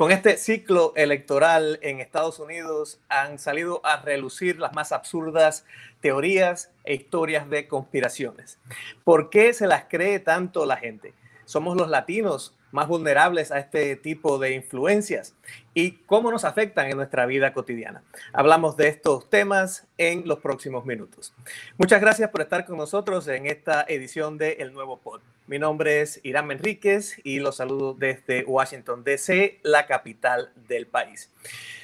Con 0.00 0.12
este 0.12 0.38
ciclo 0.38 0.94
electoral 0.96 1.78
en 1.82 2.00
Estados 2.00 2.38
Unidos 2.38 2.98
han 3.10 3.38
salido 3.38 3.84
a 3.84 4.00
relucir 4.00 4.58
las 4.58 4.72
más 4.72 4.92
absurdas 4.92 5.66
teorías 6.00 6.72
e 6.84 6.94
historias 6.94 7.50
de 7.50 7.68
conspiraciones. 7.68 8.58
¿Por 9.04 9.28
qué 9.28 9.52
se 9.52 9.66
las 9.66 9.84
cree 9.90 10.18
tanto 10.18 10.64
la 10.64 10.78
gente? 10.78 11.12
¿Somos 11.44 11.76
los 11.76 11.90
latinos 11.90 12.56
más 12.72 12.88
vulnerables 12.88 13.50
a 13.52 13.58
este 13.58 13.96
tipo 13.96 14.38
de 14.38 14.54
influencias 14.54 15.34
y 15.74 15.92
cómo 16.06 16.30
nos 16.30 16.44
afectan 16.44 16.90
en 16.90 16.96
nuestra 16.96 17.26
vida 17.26 17.52
cotidiana. 17.52 18.02
Hablamos 18.32 18.76
de 18.76 18.88
estos 18.88 19.28
temas 19.28 19.86
en 19.98 20.26
los 20.26 20.38
próximos 20.38 20.84
minutos. 20.84 21.34
Muchas 21.78 22.00
gracias 22.00 22.30
por 22.30 22.40
estar 22.40 22.64
con 22.64 22.76
nosotros 22.76 23.26
en 23.28 23.46
esta 23.46 23.84
edición 23.88 24.38
de 24.38 24.52
El 24.60 24.72
Nuevo 24.72 24.98
Pod. 24.98 25.20
Mi 25.46 25.58
nombre 25.58 26.00
es 26.00 26.20
Irán 26.22 26.50
Enríquez 26.50 27.16
y 27.24 27.40
los 27.40 27.56
saludo 27.56 27.94
desde 27.94 28.44
Washington, 28.44 29.02
D.C., 29.02 29.58
la 29.62 29.86
capital 29.86 30.52
del 30.68 30.86
país. 30.86 31.30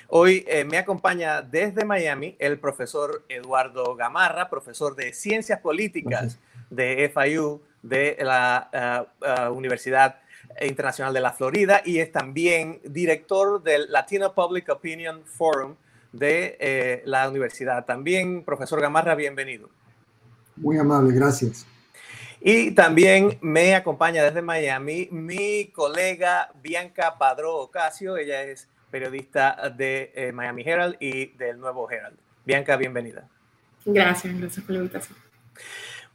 Hoy 0.08 0.44
eh, 0.46 0.64
me 0.64 0.78
acompaña 0.78 1.42
desde 1.42 1.84
Miami 1.84 2.36
el 2.38 2.60
profesor 2.60 3.24
Eduardo 3.28 3.96
Gamarra, 3.96 4.48
profesor 4.48 4.94
de 4.94 5.12
Ciencias 5.12 5.58
Políticas 5.58 6.38
de 6.70 7.10
FIU 7.12 7.60
de 7.82 8.16
la 8.20 9.08
uh, 9.20 9.50
uh, 9.50 9.52
Universidad 9.52 10.20
Internacional 10.60 11.12
de 11.12 11.20
la 11.20 11.32
Florida 11.32 11.82
y 11.84 11.98
es 11.98 12.10
también 12.12 12.80
director 12.84 13.62
del 13.62 13.90
Latino 13.90 14.34
Public 14.34 14.68
Opinion 14.70 15.22
Forum 15.24 15.74
de 16.12 16.56
eh, 16.60 17.02
la 17.04 17.28
universidad. 17.28 17.84
También, 17.84 18.42
profesor 18.42 18.80
Gamarra, 18.80 19.14
bienvenido. 19.14 19.68
Muy 20.56 20.78
amable, 20.78 21.14
gracias. 21.14 21.66
Y 22.40 22.70
también 22.72 23.38
me 23.40 23.74
acompaña 23.74 24.22
desde 24.24 24.42
Miami 24.42 25.08
mi 25.10 25.66
colega 25.74 26.50
Bianca 26.62 27.16
Padro 27.18 27.56
Ocasio. 27.56 28.16
Ella 28.16 28.42
es 28.42 28.68
periodista 28.90 29.70
de 29.76 30.12
eh, 30.14 30.32
Miami 30.32 30.62
Herald 30.64 30.96
y 31.00 31.26
del 31.36 31.58
Nuevo 31.58 31.90
Herald. 31.90 32.16
Bianca, 32.44 32.76
bienvenida. 32.76 33.28
Gracias, 33.84 34.38
gracias 34.38 34.64
por 34.64 34.74
la 34.74 34.78
invitación. 34.78 35.18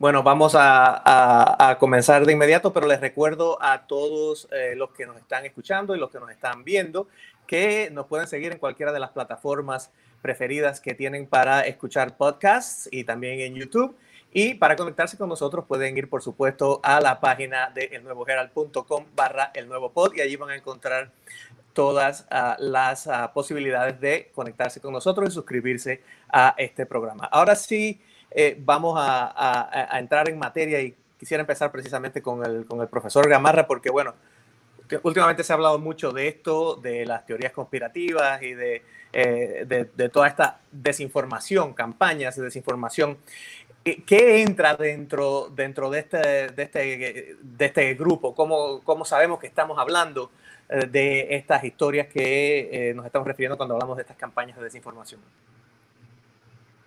Bueno, 0.01 0.23
vamos 0.23 0.55
a, 0.57 1.77
comenzar 1.79 2.25
de 2.25 2.33
inmediato, 2.33 2.73
pero 2.73 2.87
les 2.87 2.99
recuerdo 2.99 3.61
a 3.61 3.85
todos 3.85 4.47
eh, 4.51 4.73
los 4.75 4.89
que 4.93 5.05
nos 5.05 5.15
están 5.17 5.45
escuchando 5.45 5.95
y 5.95 5.99
los 5.99 6.09
que 6.09 6.19
nos 6.19 6.31
están 6.31 6.63
viendo 6.63 7.07
que 7.45 7.91
nos 7.91 8.07
pueden 8.07 8.25
seguir 8.25 8.51
en 8.51 8.57
cualquiera 8.57 8.91
de 8.91 8.99
las 8.99 9.11
plataformas 9.11 9.91
preferidas 10.23 10.81
que 10.81 10.95
tienen 10.95 11.27
para 11.27 11.61
escuchar 11.67 12.17
podcasts 12.17 12.89
y 12.91 13.03
también 13.03 13.41
en 13.41 13.53
YouTube. 13.53 13.95
Y 14.33 14.55
para 14.55 14.75
conectarse 14.75 15.19
con 15.19 15.29
nosotros 15.29 15.65
pueden 15.67 15.95
ir, 15.95 16.09
por 16.09 16.23
supuesto, 16.23 16.79
a 16.81 16.99
la 16.99 17.19
página 17.19 17.69
de 17.69 17.91
elnuevoherald.com 17.91 19.05
barra 19.15 19.51
el 19.53 19.67
nuevo 19.67 19.91
pod 19.91 20.15
y 20.15 20.21
allí 20.21 20.35
van 20.35 20.49
a 20.49 20.55
encontrar 20.55 21.11
todas 21.73 22.25
uh, 22.31 22.55
las 22.57 23.05
uh, 23.05 23.31
posibilidades 23.35 24.01
de 24.01 24.31
conectarse 24.33 24.81
con 24.81 24.93
nosotros 24.93 25.29
y 25.29 25.31
suscribirse 25.31 26.01
a 26.27 26.55
este 26.57 26.87
programa. 26.87 27.25
Ahora 27.25 27.55
sí, 27.55 28.01
eh, 28.33 28.55
vamos 28.57 28.97
a, 28.97 29.89
entrar 29.99 30.29
en 30.29 30.39
materia 30.39 30.81
y 30.81 30.95
quisiera 31.19 31.41
empezar 31.41 31.71
precisamente 31.71 32.21
con 32.21 32.45
el, 32.45 32.65
con 32.65 32.81
el 32.81 32.87
profesor 32.87 33.27
Gamarra, 33.27 33.67
porque 33.67 33.89
bueno, 33.89 34.13
últimamente 35.03 35.43
se 35.43 35.51
ha 35.51 35.55
hablado 35.55 35.79
mucho 35.79 36.11
de 36.11 36.27
esto, 36.29 36.75
de 36.75 37.05
las 37.05 37.25
teorías 37.25 37.51
conspirativas 37.51 38.41
y 38.41 38.53
de, 38.53 38.81
eh, 39.11 39.65
de, 39.67 40.09
toda 40.09 40.27
esta 40.27 40.59
desinformación, 40.71 41.73
campañas 41.73 42.37
de 42.37 42.43
desinformación. 42.43 43.17
Eh, 43.83 44.03
¿Qué 44.03 44.41
entra 44.41 44.75
dentro, 44.75 45.49
dentro 45.53 45.89
de, 45.89 45.99
este, 45.99 46.17
de, 46.17 46.63
este, 46.63 47.35
de 47.41 47.65
este 47.65 47.93
grupo? 47.95 48.33
¿Cómo, 48.33 48.81
¿Cómo 48.83 49.03
sabemos 49.03 49.39
que 49.39 49.47
estamos 49.47 49.77
hablando 49.77 50.31
de 50.89 51.35
estas 51.35 51.65
historias 51.65 52.07
que 52.07 52.93
nos 52.95 53.05
estamos 53.05 53.27
refiriendo 53.27 53.57
cuando 53.57 53.75
hablamos 53.75 53.97
de 53.97 54.03
estas 54.03 54.15
campañas 54.15 54.55
de 54.55 54.63
desinformación? 54.63 55.19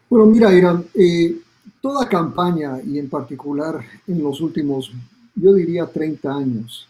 Bueno, 0.09 0.27
mira, 0.27 0.53
Irán, 0.53 0.85
eh, 0.95 1.37
toda 1.81 2.09
campaña, 2.09 2.81
y 2.83 2.99
en 2.99 3.09
particular 3.09 3.81
en 4.07 4.23
los 4.23 4.41
últimos, 4.41 4.93
yo 5.35 5.55
diría 5.55 5.87
30 5.87 6.35
años, 6.35 6.87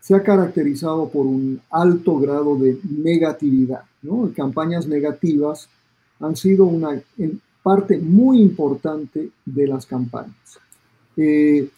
se 0.00 0.14
ha 0.14 0.22
caracterizado 0.22 1.08
por 1.08 1.26
un 1.26 1.60
alto 1.70 2.18
grado 2.18 2.56
de 2.56 2.78
negatividad. 2.82 3.82
¿no? 4.02 4.30
Campañas 4.34 4.86
negativas 4.86 5.68
han 6.20 6.34
sido 6.34 6.64
una 6.64 7.00
parte 7.62 7.98
muy 7.98 8.40
importante 8.40 9.30
de 9.44 9.66
las 9.66 9.86
campañas. 9.86 10.58
Eh, 11.16 11.68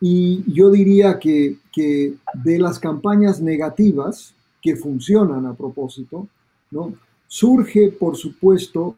y 0.00 0.44
yo 0.52 0.70
diría 0.70 1.18
que, 1.18 1.56
que, 1.72 2.14
de 2.32 2.58
las 2.58 2.78
campañas 2.78 3.40
negativas 3.40 4.32
que 4.62 4.76
funcionan 4.76 5.46
a 5.46 5.54
propósito, 5.54 6.28
¿no? 6.70 6.94
surge, 7.26 7.88
por 7.88 8.16
supuesto, 8.16 8.96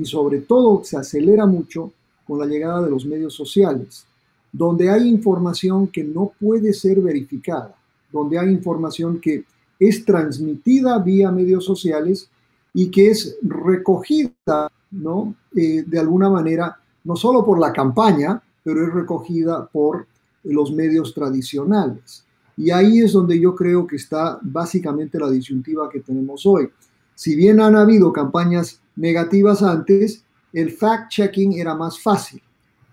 y 0.00 0.06
sobre 0.06 0.38
todo 0.40 0.82
se 0.82 0.96
acelera 0.96 1.44
mucho 1.44 1.92
con 2.26 2.38
la 2.38 2.46
llegada 2.46 2.82
de 2.82 2.90
los 2.90 3.04
medios 3.04 3.34
sociales, 3.34 4.06
donde 4.50 4.88
hay 4.88 5.06
información 5.06 5.88
que 5.88 6.02
no 6.02 6.32
puede 6.40 6.72
ser 6.72 7.00
verificada, 7.00 7.74
donde 8.10 8.38
hay 8.38 8.48
información 8.48 9.20
que 9.20 9.44
es 9.78 10.04
transmitida 10.06 10.98
vía 10.98 11.30
medios 11.30 11.66
sociales 11.66 12.30
y 12.72 12.90
que 12.90 13.10
es 13.10 13.36
recogida, 13.42 14.70
¿no? 14.90 15.34
Eh, 15.54 15.84
de 15.86 15.98
alguna 15.98 16.30
manera, 16.30 16.78
no 17.04 17.14
solo 17.14 17.44
por 17.44 17.58
la 17.58 17.72
campaña, 17.72 18.42
pero 18.62 18.86
es 18.86 18.94
recogida 18.94 19.66
por 19.66 20.06
los 20.44 20.72
medios 20.72 21.12
tradicionales. 21.12 22.24
Y 22.56 22.70
ahí 22.70 23.00
es 23.00 23.12
donde 23.12 23.38
yo 23.38 23.54
creo 23.54 23.86
que 23.86 23.96
está 23.96 24.38
básicamente 24.40 25.18
la 25.18 25.30
disyuntiva 25.30 25.90
que 25.90 26.00
tenemos 26.00 26.46
hoy. 26.46 26.70
Si 27.14 27.36
bien 27.36 27.60
han 27.60 27.76
habido 27.76 28.12
campañas 28.12 28.80
negativas 29.00 29.62
antes, 29.62 30.22
el 30.52 30.76
fact-checking 30.76 31.58
era 31.58 31.74
más 31.74 31.98
fácil. 31.98 32.42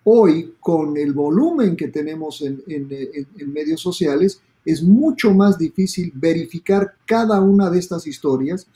Hoy, 0.06 0.56
con 0.60 0.96
el 0.96 1.12
volumen 1.12 1.76
que 1.76 1.90
tenemos 1.90 2.42
en, 2.42 2.88
medios 3.52 3.82
sociales, 3.82 4.42
es 4.64 4.82
mucho 4.82 5.34
más 5.34 5.58
difícil 5.58 6.12
verificar 6.16 6.96
cada 7.06 7.42
una 7.42 7.70
de 7.70 7.80
estas 7.80 8.08
historias 8.08 8.68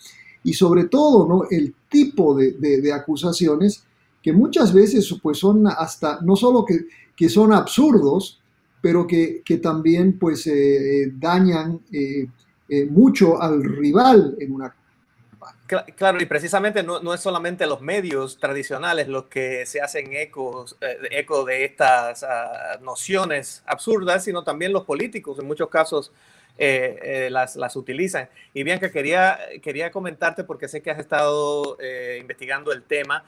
y 0.43 0.53
sobre 0.53 0.85
todo 0.85 1.27
¿no? 1.27 1.43
el 1.49 1.73
tipo 1.89 2.35
de, 2.35 2.91
acusaciones 2.93 3.83
que 4.21 4.33
muchas 4.33 4.73
veces 4.73 5.13
pues, 5.23 5.39
son 5.39 5.67
hasta, 5.67 6.19
no 6.21 6.35
solo 6.35 6.65
que, 6.65 6.85
que 7.15 7.29
son 7.29 7.53
absurdos, 7.53 8.41
pero 8.81 9.07
que, 9.07 9.41
también 9.61 10.19
pues, 10.19 10.47
eh, 10.47 11.13
dañan 11.17 11.79
eh, 11.93 12.27
eh, 12.67 12.85
mucho 12.87 13.41
al 13.41 13.63
rival 13.63 14.35
en 14.39 14.51
una 14.51 14.73
Claro, 15.95 16.21
y 16.21 16.25
precisamente 16.25 16.83
no, 16.83 17.13
es 17.13 17.21
solamente 17.21 17.65
los 17.65 17.79
medios 17.79 18.37
tradicionales 18.37 19.07
los 19.07 19.25
que 19.25 19.65
se 19.65 19.79
hacen 19.79 20.11
eco, 20.13 20.65
eh, 20.81 20.97
eco 21.11 21.45
de 21.45 21.63
estas 21.63 22.23
ah, 22.23 22.77
nociones 22.81 23.63
absurdas, 23.65 24.25
sino 24.25 24.43
también 24.43 24.73
los 24.73 24.83
políticos 24.83 25.39
en 25.39 25.47
muchos 25.47 25.69
casos 25.69 26.11
eh, 26.57 26.99
eh, 27.01 27.29
las, 27.29 27.55
las, 27.55 27.77
utilizan. 27.77 28.27
Y 28.53 28.63
Bianca, 28.63 28.91
quería, 28.91 29.39
quería 29.61 29.91
comentarte, 29.91 30.43
porque 30.43 30.67
sé 30.67 30.81
que 30.81 30.91
has 30.91 30.99
estado 30.99 31.77
investigando 32.19 32.73
el 32.73 32.83
tema, 32.83 33.23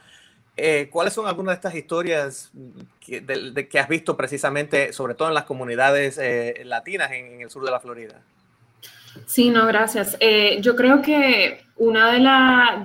¿cuáles 0.90 1.14
son 1.14 1.26
algunas 1.26 1.54
de 1.54 1.56
estas 1.56 1.74
historias 1.74 2.52
que, 3.00 3.78
has 3.78 3.88
visto 3.88 4.18
precisamente, 4.18 4.92
sobre 4.92 5.14
todo 5.14 5.28
en 5.28 5.34
las 5.34 5.44
comunidades 5.44 6.20
latinas 6.66 7.10
en 7.12 7.40
el 7.40 7.48
sur 7.48 7.64
de 7.64 7.70
la 7.70 7.80
Florida? 7.80 8.20
Sí, 9.26 9.50
no, 9.50 9.66
gracias. 9.66 10.16
Eh, 10.20 10.58
yo 10.60 10.76
creo 10.76 11.02
que 11.02 11.64
una 11.76 12.12
de, 12.12 12.20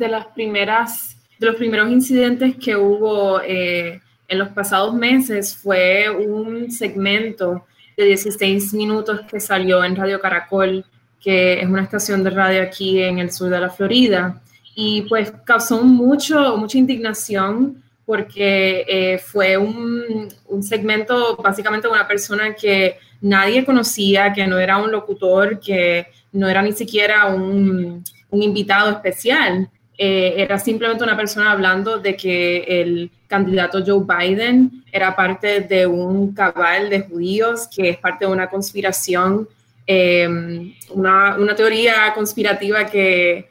las 0.07 0.27
primeras, 0.27 1.17
de 1.37 1.47
los 1.47 1.55
primeros 1.55 1.89
incidentes 1.91 2.55
que 2.55 2.75
hubo 2.75 3.41
eh, 3.41 4.01
en 4.27 4.39
los 4.39 4.49
pasados 4.49 4.93
meses 4.93 5.55
fue 5.55 6.09
un 6.09 6.71
segmento 6.71 7.65
de 7.97 8.05
16 8.05 8.73
minutos 8.73 9.21
que 9.29 9.39
salió 9.39 9.83
en 9.83 9.95
Radio 9.95 10.19
Caracol, 10.19 10.85
que 11.21 11.59
es 11.59 11.67
una 11.67 11.83
estación 11.83 12.23
de 12.23 12.29
radio 12.29 12.63
aquí 12.63 13.01
en 13.01 13.19
el 13.19 13.31
sur 13.31 13.49
de 13.49 13.59
la 13.59 13.69
Florida, 13.69 14.41
y 14.75 15.01
pues 15.03 15.33
causó 15.43 15.83
mucho, 15.83 16.55
mucha 16.57 16.77
indignación 16.77 17.83
porque 18.05 18.85
eh, 18.87 19.17
fue 19.19 19.57
un, 19.57 20.29
un 20.47 20.63
segmento 20.63 21.35
básicamente 21.37 21.87
de 21.87 21.93
una 21.93 22.07
persona 22.07 22.55
que 22.55 22.97
nadie 23.21 23.65
conocía, 23.65 24.33
que 24.33 24.47
no 24.47 24.57
era 24.57 24.77
un 24.77 24.91
locutor, 24.91 25.59
que 25.59 26.07
no 26.31 26.47
era 26.47 26.61
ni 26.61 26.73
siquiera 26.73 27.27
un, 27.27 28.03
invitado 28.31 28.91
especial, 28.91 29.69
eh, 29.97 30.35
era 30.37 30.59
simplemente 30.59 31.03
una 31.03 31.17
persona 31.17 31.51
hablando 31.51 31.97
de 31.97 32.15
que 32.15 32.59
el 32.81 33.11
candidato 33.27 33.83
Joe 33.85 34.05
Biden 34.05 34.83
era 34.91 35.15
parte 35.15 35.61
de 35.61 35.85
un 35.87 36.33
cabal 36.33 36.89
de 36.89 37.01
judíos, 37.01 37.67
que 37.75 37.89
es 37.89 37.97
parte 37.97 38.25
de 38.25 38.31
una 38.31 38.49
conspiración, 38.49 39.47
em, 39.85 40.73
una, 40.91 41.55
teoría 41.55 42.13
conspirativa 42.13 42.85
que, 42.85 43.47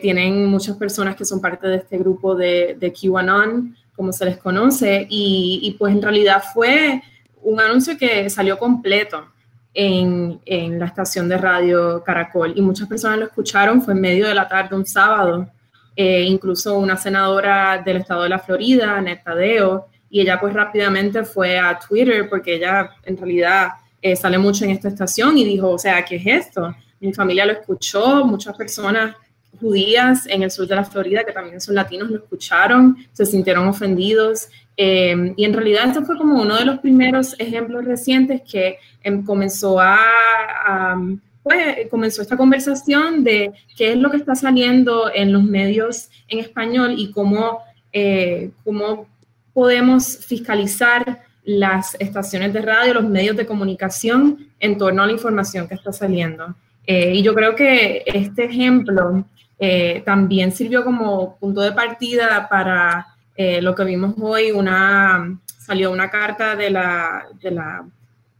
tienen 0.00 0.46
muchas 0.46 0.76
personas 0.76 1.14
que 1.14 1.26
son 1.26 1.40
parte 1.40 1.66
de 1.66 1.76
este 1.76 1.98
grupo 1.98 2.34
de, 2.34 2.92
QAnon, 2.98 3.76
como 3.94 4.12
se 4.12 4.24
les 4.24 4.38
conoce, 4.38 5.06
y 5.10 5.76
pues 5.78 5.92
en 5.92 6.00
realidad 6.00 6.42
fue 6.54 7.02
un 7.42 7.60
anuncio 7.60 7.98
que 7.98 8.30
salió 8.30 8.58
completo 8.58 9.33
en, 9.74 10.40
en, 10.46 10.78
la 10.78 10.86
estación 10.86 11.28
de 11.28 11.36
radio 11.36 12.02
Caracol. 12.04 12.52
Y 12.56 12.62
muchas 12.62 12.88
personas 12.88 13.18
lo 13.18 13.26
escucharon, 13.26 13.82
fue 13.82 13.94
en 13.94 14.00
medio 14.00 14.28
de 14.28 14.34
la 14.34 14.48
tarde 14.48 14.76
un 14.76 14.86
sábado, 14.86 15.48
eh, 15.96 16.22
incluso 16.22 16.78
una 16.78 16.96
senadora 16.96 17.82
del 17.84 17.98
estado 17.98 18.22
de 18.22 18.28
la 18.28 18.38
Florida, 18.38 19.00
Netadeo, 19.00 19.88
y 20.08 20.20
ella 20.20 20.38
pues 20.40 20.54
rápidamente 20.54 21.24
fue 21.24 21.58
a 21.58 21.78
Twitter 21.78 22.28
porque 22.28 22.54
ella 22.54 22.90
en 23.04 23.16
realidad 23.16 23.68
eh, 24.00 24.14
sale 24.14 24.38
mucho 24.38 24.64
en 24.64 24.70
esta 24.70 24.88
estación 24.88 25.36
y 25.36 25.44
dijo, 25.44 25.70
o 25.70 25.78
sea, 25.78 26.04
¿qué 26.04 26.16
es 26.16 26.26
esto? 26.26 26.74
Mi 27.00 27.12
familia 27.12 27.46
lo 27.46 27.52
escuchó, 27.52 28.24
muchas 28.24 28.56
personas 28.56 29.16
judías 29.60 30.26
en 30.26 30.42
el 30.42 30.50
sur 30.50 30.66
de 30.66 30.76
la 30.76 30.84
Florida, 30.84 31.24
que 31.24 31.32
también 31.32 31.60
son 31.60 31.74
latinos, 31.74 32.10
lo 32.10 32.16
escucharon, 32.16 32.96
se 33.12 33.26
sintieron 33.26 33.68
ofendidos. 33.68 34.48
Eh, 34.76 35.32
y 35.36 35.44
en 35.44 35.52
realidad 35.52 35.88
esto 35.88 36.04
fue 36.04 36.18
como 36.18 36.40
uno 36.40 36.56
de 36.56 36.64
los 36.64 36.80
primeros 36.80 37.34
ejemplos 37.38 37.84
recientes 37.84 38.42
que 38.42 38.78
em, 39.02 39.24
comenzó 39.24 39.78
a, 39.80 40.98
pues, 41.42 41.88
comenzó 41.90 42.22
esta 42.22 42.36
conversación 42.36 43.22
de 43.22 43.52
qué 43.76 43.92
es 43.92 43.98
lo 43.98 44.10
que 44.10 44.16
está 44.16 44.34
saliendo 44.34 45.10
en 45.14 45.32
los 45.32 45.42
medios 45.42 46.08
en 46.28 46.38
español 46.38 46.94
y 46.96 47.10
cómo, 47.12 47.60
eh, 47.92 48.50
cómo 48.64 49.06
podemos 49.52 50.18
fiscalizar 50.18 51.22
las 51.44 51.94
estaciones 52.00 52.52
de 52.52 52.62
radio, 52.62 52.94
los 52.94 53.08
medios 53.08 53.36
de 53.36 53.46
comunicación 53.46 54.48
en 54.58 54.78
torno 54.78 55.02
a 55.02 55.06
la 55.06 55.12
información 55.12 55.68
que 55.68 55.74
está 55.74 55.92
saliendo. 55.92 56.56
Eh, 56.86 57.14
y 57.14 57.22
yo 57.22 57.34
creo 57.34 57.54
que 57.54 58.02
este 58.06 58.44
ejemplo 58.44 59.24
eh, 59.66 60.02
también 60.04 60.52
sirvió 60.52 60.84
como 60.84 61.38
punto 61.38 61.62
de 61.62 61.72
partida 61.72 62.46
para 62.50 63.06
eh, 63.34 63.62
lo 63.62 63.74
que 63.74 63.84
vimos 63.84 64.14
hoy, 64.20 64.52
una, 64.52 65.38
salió 65.58 65.90
una 65.90 66.10
carta 66.10 66.54
de 66.54 66.68
la, 66.68 67.24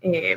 eh, 0.02 0.36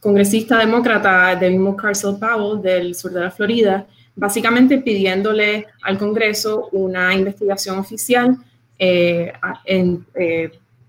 congresista 0.00 0.56
demócrata 0.56 1.36
Debbie 1.36 1.76
Carcel 1.76 2.16
Powell 2.18 2.62
del 2.62 2.94
sur 2.94 3.12
de 3.12 3.20
la 3.20 3.30
Florida, 3.30 3.86
básicamente 4.16 4.78
pidiéndole 4.78 5.66
al 5.82 5.98
Congreso 5.98 6.70
una 6.72 7.12
investigación 7.12 7.78
oficial 7.78 8.38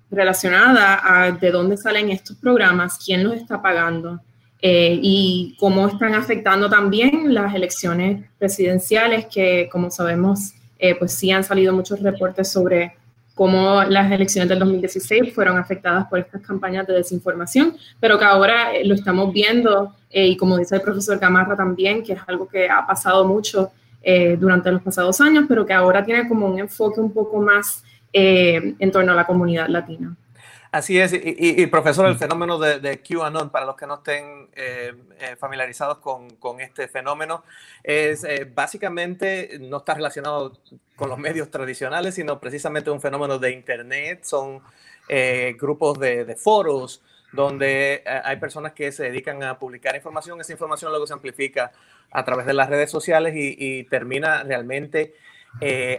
relacionada 0.09 1.01
a 1.03 1.31
de 1.33 1.51
dónde 1.51 1.75
salen 1.75 2.09
estos 2.09 2.37
programas, 2.37 2.97
quién 3.03 3.25
los 3.25 3.33
está 3.33 3.61
pagando, 3.61 4.21
eh, 4.67 4.97
y 4.99 5.55
cómo 5.59 5.87
están 5.87 6.15
afectando 6.15 6.67
también 6.67 7.35
las 7.35 7.53
elecciones 7.53 8.27
presidenciales, 8.39 9.27
que 9.27 9.69
como 9.71 9.91
sabemos, 9.91 10.55
eh, 10.79 10.95
pues 10.95 11.13
sí 11.13 11.29
han 11.29 11.43
salido 11.43 11.71
muchos 11.71 12.01
reportes 12.01 12.51
sobre 12.51 12.95
cómo 13.35 13.83
las 13.83 14.11
elecciones 14.11 14.49
del 14.49 14.57
2016 14.57 15.35
fueron 15.35 15.59
afectadas 15.59 16.07
por 16.07 16.17
estas 16.17 16.41
campañas 16.41 16.87
de 16.87 16.95
desinformación, 16.95 17.77
pero 17.99 18.17
que 18.17 18.25
ahora 18.25 18.73
eh, 18.73 18.83
lo 18.85 18.95
estamos 18.95 19.31
viendo, 19.31 19.93
y 20.09 20.35
como 20.35 20.57
dice 20.57 20.77
el 20.77 20.81
profesor 20.81 21.19
Camarra 21.19 21.55
también, 21.55 22.01
que 22.01 22.13
es 22.13 22.19
algo 22.25 22.47
que 22.47 22.67
ha 22.67 22.87
pasado 22.87 23.23
mucho 23.23 23.71
durante 24.39 24.71
los 24.71 24.81
pasados 24.81 25.21
años, 25.21 25.45
pero 25.47 25.63
que 25.63 25.73
ahora 25.73 26.03
tiene 26.03 26.27
como 26.27 26.47
un 26.47 26.57
enfoque 26.57 26.99
un 27.01 27.11
poco 27.11 27.39
más 27.39 27.83
en 28.11 28.91
torno 28.91 29.11
a 29.11 29.15
la 29.15 29.27
comunidad 29.27 29.67
latina. 29.67 30.15
Así 30.75 30.99
es, 30.99 31.13
y, 31.13 31.65
profesor, 31.67 32.05
el 32.05 32.17
fenómeno 32.17 32.59
de, 32.59 33.01
QAnon, 33.01 33.49
para 33.49 33.65
los 33.65 33.77
que 33.77 33.87
no 33.87 33.93
estén 33.93 34.49
eh, 34.57 34.93
eh, 35.21 35.37
familiarizados 35.37 35.99
con, 35.99 36.59
este 36.59 36.89
fenómeno, 36.89 37.45
es 37.81 38.25
eh, 38.25 38.43
básicamente 38.53 39.57
no 39.61 39.77
está 39.77 39.93
relacionado 39.93 40.59
con 40.97 41.07
los 41.07 41.17
medios 41.17 41.49
tradicionales, 41.49 42.15
sino 42.15 42.41
precisamente 42.41 42.89
un 42.89 42.99
fenómeno 42.99 43.39
de 43.39 43.51
Internet, 43.51 44.25
son 44.25 44.61
grupos 45.57 45.97
de, 45.97 46.35
foros 46.35 47.01
donde 47.31 48.03
hay 48.05 48.35
personas 48.35 48.73
que 48.73 48.91
se 48.91 49.03
dedican 49.03 49.43
a 49.43 49.57
publicar 49.57 49.95
información, 49.95 50.41
esa 50.41 50.51
información 50.51 50.91
luego 50.91 51.07
se 51.07 51.13
amplifica 51.13 51.71
a 52.11 52.25
través 52.25 52.45
de 52.45 52.53
las 52.53 52.69
redes 52.69 52.91
sociales 52.91 53.33
y 53.37 53.85
termina 53.85 54.43
realmente 54.43 55.13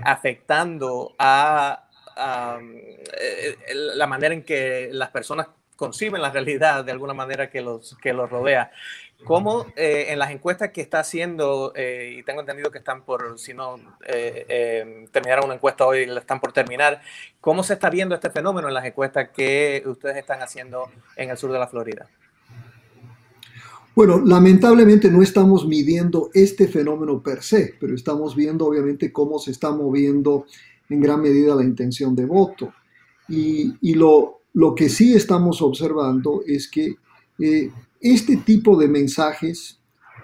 afectando 0.03 1.15
a 1.19 1.86
eh, 2.17 3.57
la 3.75 4.07
manera 4.07 4.35
en 4.35 4.43
que 4.43 4.89
las 4.93 5.11
personas 5.11 5.49
conciben 5.77 6.23
la 6.23 6.31
realidad 6.31 6.85
de 6.85 6.93
alguna 6.93 7.13
manera 7.13 7.51
que 7.51 7.61
los, 7.61 7.97
que 8.03 8.13
los 8.13 8.31
rodea. 8.31 8.71
¿Cómo 9.25 9.67
eh, 9.77 10.07
en 10.09 10.19
las 10.19 10.31
encuestas 10.31 10.71
que 10.71 10.83
está 10.83 11.01
haciendo, 11.01 11.73
eh, 11.75 12.17
y 12.19 12.23
tengo 12.23 12.41
entendido 12.41 12.71
que 12.71 12.79
están 12.79 13.03
por, 13.03 13.39
si 13.39 13.55
no 13.55 13.79
terminaron 15.13 15.47
una 15.47 15.55
encuesta 15.55 15.87
hoy, 15.87 16.07
la 16.07 16.21
están 16.21 16.39
por 16.39 16.53
terminar, 16.53 17.01
cómo 17.41 17.63
se 17.63 17.75
está 17.75 17.91
viendo 17.91 18.15
este 18.15 18.31
fenómeno 18.31 18.69
en 18.69 18.75
las 18.75 18.85
encuestas 18.85 19.31
que 19.31 19.83
ustedes 19.87 20.17
están 20.17 20.43
haciendo 20.43 20.91
en 21.17 21.31
el 21.31 21.37
sur 21.37 21.51
de 21.51 21.59
la 21.59 21.67
Florida? 21.67 22.09
Bueno, 23.97 24.21
lamentablemente 24.23 25.11
no 25.11 25.23
estamos 25.23 25.67
midiendo 25.67 26.29
este 26.35 26.69
fenómeno 26.69 27.23
per 27.23 27.43
se, 27.43 27.75
pero 27.81 27.95
estamos 27.95 28.37
viendo 28.37 28.67
obviamente 28.67 29.11
cómo 29.11 29.39
se 29.39 29.53
está 29.53 29.71
moviendo 29.71 30.45
en 30.89 31.01
gran 31.01 31.21
medida 31.21 31.55
la 31.55 31.65
intención 31.65 32.15
de 32.15 32.27
voto. 32.27 32.73
Y, 33.29 33.95
lo, 33.95 34.43
lo, 34.53 34.75
que 34.75 34.89
sí 34.89 35.15
estamos 35.15 35.61
observando 35.61 36.43
es 36.47 36.69
que 36.69 36.95
eh, 37.39 37.71
este 38.01 38.37
tipo 38.37 38.79
de 38.79 38.89
mensajes, 38.89 39.81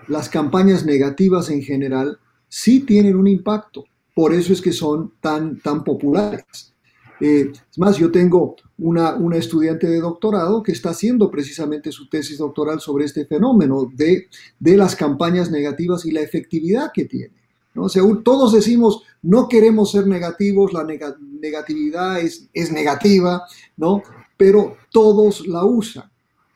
las 0.08 0.28
campañas 0.28 0.84
negativas 0.84 1.50
en 1.50 1.62
general, 1.62 2.18
sí 2.48 2.80
tienen 2.80 3.16
un 3.16 3.26
impacto. 3.26 3.84
Por 4.14 4.34
eso 4.34 4.52
es 4.52 4.60
que 4.60 4.72
son 4.72 5.14
tan, 5.20 5.58
tan 5.58 5.82
populares. 5.82 6.72
Eh, 7.20 7.52
es 7.70 7.78
más, 7.78 7.96
yo 7.98 8.10
tengo 8.10 8.56
una, 8.78 9.14
una, 9.14 9.36
estudiante 9.36 9.86
de 9.86 10.00
doctorado 10.00 10.62
que 10.62 10.72
está 10.72 10.90
haciendo 10.90 11.30
precisamente 11.30 11.92
su 11.92 12.08
tesis 12.08 12.38
doctoral 12.38 12.80
sobre 12.80 13.04
este 13.04 13.26
fenómeno 13.26 13.88
de, 13.94 14.28
de 14.58 14.76
las 14.76 14.96
campañas 14.96 15.50
negativas 15.50 16.04
y 16.04 16.10
la 16.10 16.20
efectividad 16.20 16.90
que 16.92 17.04
tiene. 17.04 17.41
¿No? 17.74 17.86
Todos 18.22 18.52
decimos, 18.52 19.02
no 19.22 19.48
queremos 19.48 19.92
ser 19.92 20.06
negativos, 20.06 20.72
la 20.72 20.84
negatividad 20.84 22.20
es, 22.20 22.48
es, 22.52 22.72
negativa, 22.72 23.42
¿no? 23.76 24.02
Pero 24.36 24.76
todos 24.90 25.46
la 25.46 25.64
usan. 25.64 26.10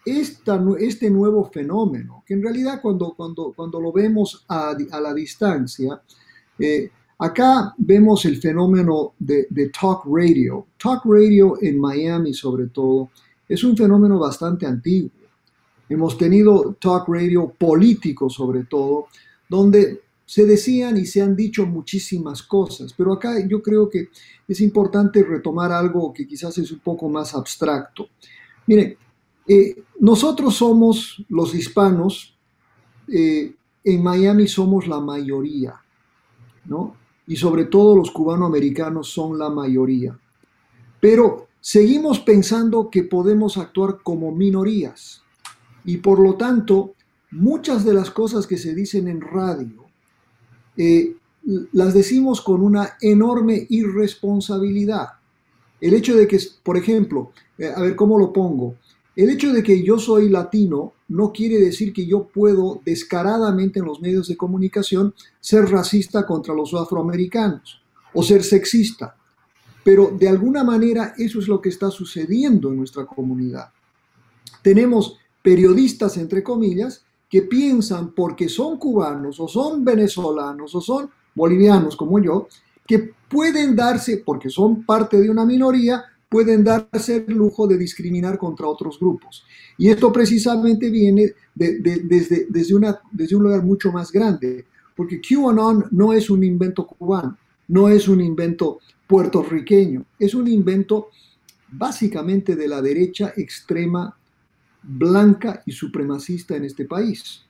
Este 0.04 1.10
nuevo 1.10 1.50
fenómeno, 1.52 2.22
que 2.26 2.34
en 2.34 2.42
realidad 2.42 2.80
cuando, 2.80 3.14
cuando, 3.14 3.52
cuando 3.54 3.80
lo 3.80 3.92
vemos 3.92 4.44
a, 4.48 4.76
a 4.92 5.00
la 5.00 5.12
distancia, 5.12 6.00
eh, 6.58 6.90
acá 7.19 7.74
vemos 7.78 8.24
el 8.24 8.40
fenómeno 8.40 9.14
de, 9.19 9.46
de 9.50 9.69
talk 9.70 10.04
radio. 10.06 10.66
Talk 10.76 11.04
radio 11.04 11.58
en 11.60 11.80
Miami 11.80 12.34
sobre 12.34 12.69
todo 12.69 13.10
es 13.48 13.62
un 13.62 13.76
fenómeno 13.76 14.19
bastante 14.19 14.66
antiguo. 14.66 15.10
Hemos 15.88 16.19
tenido 16.19 16.76
talk 16.80 17.08
radio 17.08 17.52
político 17.56 18.28
sobre 18.28 18.64
todo, 18.64 19.06
donde 19.48 20.00
se 20.26 20.44
decían 20.44 20.96
y 20.96 21.06
se 21.06 21.23
han 21.23 21.37
dicho 21.37 21.64
muchísimas 21.67 22.43
cosas, 22.43 22.93
pero 22.93 23.12
acá 23.12 23.46
yo 23.46 23.62
creo 23.62 23.89
que 23.89 24.08
es 24.48 24.60
importante 24.60 25.22
retomar 25.22 25.70
algo 25.70 26.12
que 26.12 26.27
quizás 26.27 26.58
es 26.58 26.72
un 26.72 26.81
poco 26.81 27.08
más 27.08 27.32
abstracto. 27.34 28.08
Mire, 28.67 28.98
eh, 29.46 29.84
nosotros 30.00 30.56
somos 30.56 31.24
los 31.29 31.55
hispanos, 31.55 32.36
eh, 33.06 33.55
en 33.84 34.03
Miami 34.03 34.48
somos 34.48 34.89
la 34.89 34.98
mayoría, 34.98 35.74
¿no? 36.65 36.96
Y 37.29 37.36
sobre 37.36 37.67
todo 37.67 37.96
los 37.96 38.10
cubanoamericanos 38.10 39.08
son 39.08 39.39
la 39.39 39.48
mayoría. 39.48 40.19
Pero 41.00 41.46
seguimos 41.60 42.19
pensando 42.19 42.91
que 42.91 43.05
podemos 43.05 43.56
actuar 43.58 44.00
como 44.03 44.32
minorías 44.32 45.22
y 45.84 45.98
por 45.98 46.19
lo 46.19 46.34
tanto 46.34 46.94
muchas 47.31 47.84
de 47.84 47.94
las 47.94 48.10
cosas 48.10 48.48
que 48.48 48.56
se 48.56 48.74
dicen 48.74 49.06
en 49.06 49.20
radio 49.20 49.85
eh, 50.76 51.14
las 51.72 51.94
decimos 51.94 52.40
con 52.40 52.62
una 52.62 52.96
enorme 53.00 53.66
irresponsabilidad. 53.68 55.08
El 55.80 55.94
hecho 55.94 56.16
de 56.16 56.26
que, 56.26 56.38
por 56.62 56.76
ejemplo, 56.76 57.32
eh, 57.58 57.72
a 57.74 57.80
ver 57.80 57.94
cómo 57.94 58.18
lo 58.18 58.32
pongo, 58.32 58.76
el 59.14 59.30
hecho 59.30 59.52
de 59.52 59.62
que 59.62 59.82
yo 59.82 59.98
soy 59.98 60.28
latino 60.28 60.92
no 61.08 61.32
quiere 61.32 61.58
decir 61.58 61.92
que 61.92 62.04
yo 62.04 62.24
puedo 62.24 62.82
descaradamente 62.84 63.78
en 63.78 63.86
los 63.86 64.00
medios 64.00 64.28
de 64.28 64.36
comunicación 64.36 65.14
ser 65.40 65.66
racista 65.70 66.26
contra 66.26 66.54
los 66.54 66.74
afroamericanos 66.74 67.80
o 68.12 68.22
ser 68.22 68.42
sexista. 68.42 69.16
Pero 69.84 70.10
de 70.18 70.28
alguna 70.28 70.64
manera 70.64 71.14
eso 71.16 71.38
es 71.38 71.48
lo 71.48 71.60
que 71.60 71.68
está 71.68 71.90
sucediendo 71.90 72.70
en 72.70 72.76
nuestra 72.76 73.06
comunidad. 73.06 73.70
Tenemos 74.62 75.16
periodistas, 75.42 76.16
entre 76.16 76.42
comillas, 76.42 77.04
que 77.36 77.43
piensan 77.43 78.12
porque 78.12 78.48
son 78.48 78.78
cubanos 78.78 79.38
o 79.40 79.46
son 79.46 79.84
venezolanos 79.84 80.74
o 80.74 80.81
son 80.81 81.10
bolivianos 81.34 81.94
como 81.94 82.19
yo, 82.19 82.48
que 82.86 83.12
pueden 83.28 83.76
darse, 83.76 84.22
porque 84.24 84.48
son 84.48 84.84
parte 84.84 85.20
de 85.20 85.28
una 85.28 85.44
minoría, 85.44 86.02
pueden 86.31 86.64
darse 86.64 87.26
el 87.28 87.34
lujo 87.34 87.66
de 87.66 87.76
discriminar 87.76 88.38
contra 88.38 88.66
otros 88.66 88.98
grupos. 88.98 89.44
Y 89.76 89.90
esto 89.90 90.10
precisamente 90.10 90.88
viene 90.88 91.34
desde, 91.55 92.46
desde, 92.48 92.74
una, 92.74 92.98
desde 93.12 93.36
un 93.36 93.43
lugar 93.43 93.62
mucho 93.62 93.93
más 93.93 94.10
grande, 94.10 94.64
porque 94.96 95.20
QAnon 95.20 95.88
no 95.90 96.14
es 96.14 96.31
un 96.31 96.43
invento 96.43 96.86
cubano, 96.86 97.36
no 97.69 97.90
es 97.90 98.08
un 98.08 98.22
invento 98.22 98.78
puertorriqueño, 99.06 100.06
es 100.19 100.34
un 100.34 100.48
invento 100.48 101.08
básicamente 101.70 102.56
de 102.56 102.66
la 102.66 102.81
derecha 102.81 103.34
extrema 103.36 104.16
blanca 104.86 105.62
y 105.66 105.72
supremacista 105.72 106.56
en 106.56 106.64
este 106.64 106.84
país. 106.84 107.43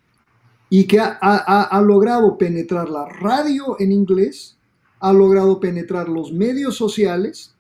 Y 0.69 0.87
que 0.87 0.99
ha, 1.00 1.83
logrado 1.85 2.37
penetrar 2.37 2.88
la 2.88 3.07
radio 3.07 3.76
en 3.78 3.93
inglés, 3.93 4.57
ha 4.99 5.12
logrado 5.12 5.61
penetrar 5.61 6.09
los 6.09 6.33
medios 6.33 6.76
sociales 6.76 7.55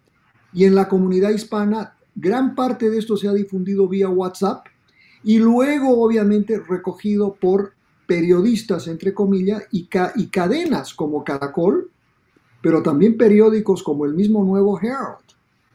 y 0.52 0.64
en 0.64 0.74
la 0.74 0.88
comunidad 0.88 1.30
hispana 1.30 1.94
gran 2.14 2.54
parte 2.54 2.90
de 2.90 2.98
esto 2.98 3.16
se 3.16 3.28
ha 3.28 3.32
difundido 3.32 3.86
vía 3.86 4.08
WhatsApp 4.08 4.66
y 5.22 5.38
luego 5.38 6.02
obviamente 6.02 6.58
recogido 6.58 7.34
por 7.34 7.74
periodistas, 8.06 8.88
entre 8.88 9.12
comillas, 9.12 9.64
y, 9.70 9.88
y 10.16 10.26
cadenas 10.28 10.94
como 10.94 11.24
Caracol, 11.24 11.90
pero 12.60 12.82
también 12.82 13.16
periódicos 13.16 13.82
como 13.82 14.04
el 14.04 14.14
mismo 14.14 14.44
Nuevo 14.44 14.80
Herald, 14.80 15.24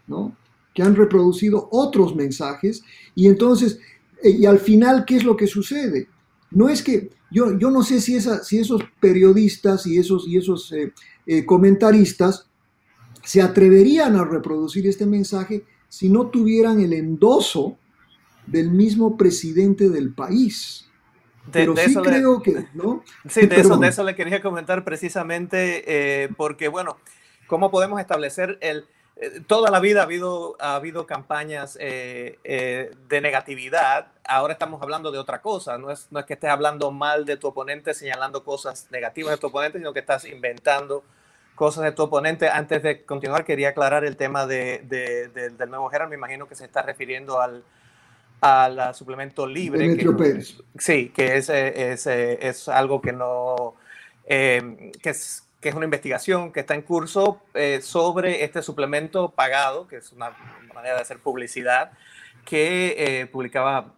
¿no? 0.07 0.35
Que 0.73 0.83
han 0.83 0.95
reproducido 0.95 1.67
otros 1.71 2.15
mensajes 2.15 2.83
y 3.15 3.27
entonces, 3.27 3.79
eh, 4.23 4.29
y 4.29 4.45
al 4.45 4.59
final, 4.59 5.05
¿qué 5.05 5.17
es 5.17 5.23
lo 5.23 5.35
que 5.35 5.47
sucede? 5.47 6.07
No 6.51 6.69
es 6.69 6.83
que, 6.83 7.09
yo, 7.29 7.57
yo 7.57 7.71
no 7.71 7.81
sé 7.83 8.01
si, 8.01 8.15
esa, 8.15 8.43
si 8.43 8.59
esos 8.59 8.81
periodistas 8.99 9.87
y 9.87 9.97
esos, 9.97 10.27
y 10.27 10.37
esos 10.37 10.71
eh, 10.73 10.93
eh, 11.25 11.45
comentaristas 11.45 12.49
se 13.23 13.41
atreverían 13.41 14.15
a 14.15 14.25
reproducir 14.25 14.87
este 14.87 15.05
mensaje 15.05 15.63
si 15.87 16.09
no 16.09 16.27
tuvieran 16.27 16.79
el 16.79 16.93
endoso 16.93 17.77
del 18.47 18.71
mismo 18.71 19.17
presidente 19.17 19.89
del 19.89 20.13
país. 20.13 20.87
Pero 21.51 21.75
sí 21.75 21.95
creo 21.95 22.41
que, 22.41 22.67
¿no? 22.73 23.03
Sí, 23.27 23.47
de 23.47 23.61
eso, 23.61 23.77
de 23.77 23.87
eso 23.87 24.03
le 24.03 24.15
quería 24.15 24.41
comentar 24.41 24.83
precisamente 24.83 25.83
eh, 25.87 26.29
porque, 26.37 26.67
bueno, 26.67 26.97
¿cómo 27.47 27.71
podemos 27.71 27.99
establecer 27.99 28.57
el... 28.61 28.85
Eh, 29.17 29.41
toda 29.45 29.69
la 29.69 29.79
vida 29.79 30.01
ha 30.01 30.03
habido, 30.03 30.55
ha 30.59 30.75
habido 30.75 31.05
campañas 31.05 31.77
eh, 31.79 32.91
de 33.07 33.21
negatividad. 33.21 34.07
Ahora 34.23 34.53
estamos 34.53 34.81
hablando 34.81 35.11
de 35.11 35.19
otra 35.19 35.41
cosa. 35.41 35.77
No 35.77 35.91
es, 35.91 36.07
no 36.11 36.19
es 36.19 36.25
que 36.25 36.33
estés 36.33 36.49
hablando 36.49 36.91
mal 36.91 37.25
de 37.25 37.37
tu 37.37 37.47
oponente, 37.47 37.93
señalando 37.93 38.43
cosas 38.43 38.87
negativas 38.91 39.31
de 39.31 39.37
tu 39.37 39.47
oponente, 39.47 39.77
sino 39.77 39.93
que 39.93 39.99
estás 39.99 40.25
inventando 40.25 41.03
cosas 41.55 41.83
de 41.83 41.91
tu 41.91 42.03
oponente. 42.03 42.49
Antes 42.49 42.81
de 42.81 43.05
continuar, 43.05 43.45
quería 43.45 43.69
aclarar 43.69 44.03
el 44.03 44.17
tema 44.17 44.47
de, 44.47 44.83
del 44.87 45.69
nuevo 45.69 45.89
Gerard. 45.89 46.09
Me 46.09 46.15
imagino 46.15 46.47
que 46.47 46.55
se 46.55 46.65
está 46.65 46.81
refiriendo 46.81 47.39
al, 47.39 47.63
al 48.41 48.95
suplemento 48.95 49.45
libre. 49.45 49.95
Que, 49.95 50.41
sí, 50.79 51.09
que 51.09 51.37
es, 51.37 51.49
es, 51.49 52.07
es, 52.07 52.67
algo 52.67 53.01
que 53.01 53.13
no. 53.13 53.75
Eh, 54.25 54.91
que, 55.01 55.11
es, 55.11 55.47
que 55.61 55.69
es 55.69 55.75
una 55.75 55.85
investigación 55.85 56.51
que 56.51 56.61
está 56.61 56.73
en 56.75 56.81
curso 56.81 57.41
eh, 57.53 57.79
sobre 57.81 58.43
este 58.43 58.61
suplemento 58.61 59.29
pagado, 59.29 59.87
que 59.87 59.97
es 59.97 60.11
una 60.11 60.31
manera 60.73 60.95
de 60.95 61.01
hacer 61.01 61.19
publicidad, 61.19 61.91
que 62.45 62.95
eh, 62.97 63.25
publicaba 63.27 63.93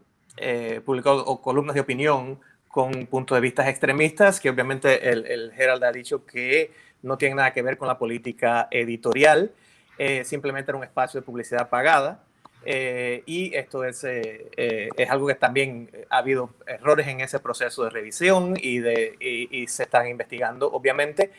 publicó 0.83 1.41
columnas 1.41 1.75
de 1.75 1.81
opinión 1.81 2.39
con 2.67 3.05
puntos 3.05 3.35
de 3.35 3.41
vista 3.41 3.69
extremistas, 3.69 4.39
que 4.39 4.49
obviamente 4.49 5.11
el, 5.11 5.27
el 5.27 5.51
Herald 5.55 5.83
ha 5.83 5.91
dicho 5.91 6.25
que 6.25 6.71
no 7.03 7.17
tiene 7.17 7.35
nada 7.35 7.53
que 7.53 7.61
ver 7.61 7.77
con 7.77 7.87
la 7.87 7.99
política 7.99 8.67
editorial, 8.71 9.51
eh, 9.97 10.23
simplemente 10.23 10.71
era 10.71 10.77
un 10.77 10.83
espacio 10.83 11.19
de 11.19 11.25
publicidad 11.25 11.69
pagada. 11.69 12.23
Eh, 12.65 13.23
y 13.25 13.53
esto 13.55 13.83
es, 13.83 14.03
eh, 14.03 14.89
es 14.95 15.09
algo 15.09 15.27
que 15.27 15.35
también 15.35 15.89
ha 16.09 16.19
habido 16.19 16.49
errores 16.65 17.07
en 17.07 17.21
ese 17.21 17.39
proceso 17.39 17.83
de 17.83 17.89
revisión 17.89 18.55
y, 18.57 18.79
de, 18.79 19.15
y, 19.19 19.67
se 19.67 19.83
están 19.83 20.07
investigando, 20.07 20.71
obviamente, 20.71 21.31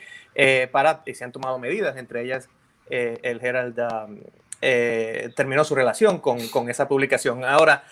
para, 0.71 1.01
y 1.05 1.13
se 1.13 1.23
han 1.23 1.31
tomado 1.31 1.57
medidas, 1.57 1.97
entre 1.97 2.21
ellas 2.21 2.49
el 2.89 3.43
Herald 3.43 3.79
um, 3.79 4.19
terminó 5.35 5.63
su 5.63 5.73
relación 5.73 6.19
con, 6.19 6.47
con, 6.49 6.69
esa 6.69 6.87
publicación. 6.87 7.43
Ahora, 7.43 7.83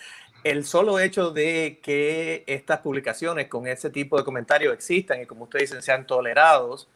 el 0.44 0.64
solo 0.66 0.98
hecho 0.98 1.30
de 1.30 1.80
que 1.82 2.44
estas 2.46 2.80
publicaciones 2.80 3.48
con 3.48 3.66
ese 3.66 3.90
tipo 3.90 4.18
de 4.18 4.24
comentarios 4.24 4.74
existan 4.74 5.22
y 5.22 5.26
como 5.26 5.44
ustedes 5.44 5.70
dicen 5.70 5.82
sean 5.82 6.06
tolerados, 6.06 6.88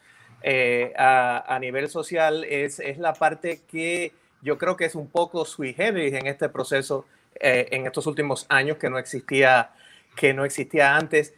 eh, 0.43 0.93
a, 0.97 1.59
nivel 1.61 1.89
social 1.89 2.45
es, 2.45 2.79
es, 2.79 2.99
la 2.99 3.13
parte 3.13 3.63
que 3.69 4.13
yo 4.43 4.59
creo 4.59 4.77
que 4.77 4.85
es 4.85 4.95
un 4.95 5.09
poco 5.09 5.45
sui 5.45 5.75
generis 5.75 6.15
en 6.15 6.27
este 6.27 6.49
proceso 6.49 7.05
eh, 7.41 7.69
en 7.71 7.87
estos 7.87 8.07
últimos 8.07 8.47
años 8.49 8.79
que 8.79 8.91
no 8.91 8.99
existía 8.99 9.71
que 10.17 10.35
no 10.35 10.45
existía 10.45 10.97
antes. 10.97 11.35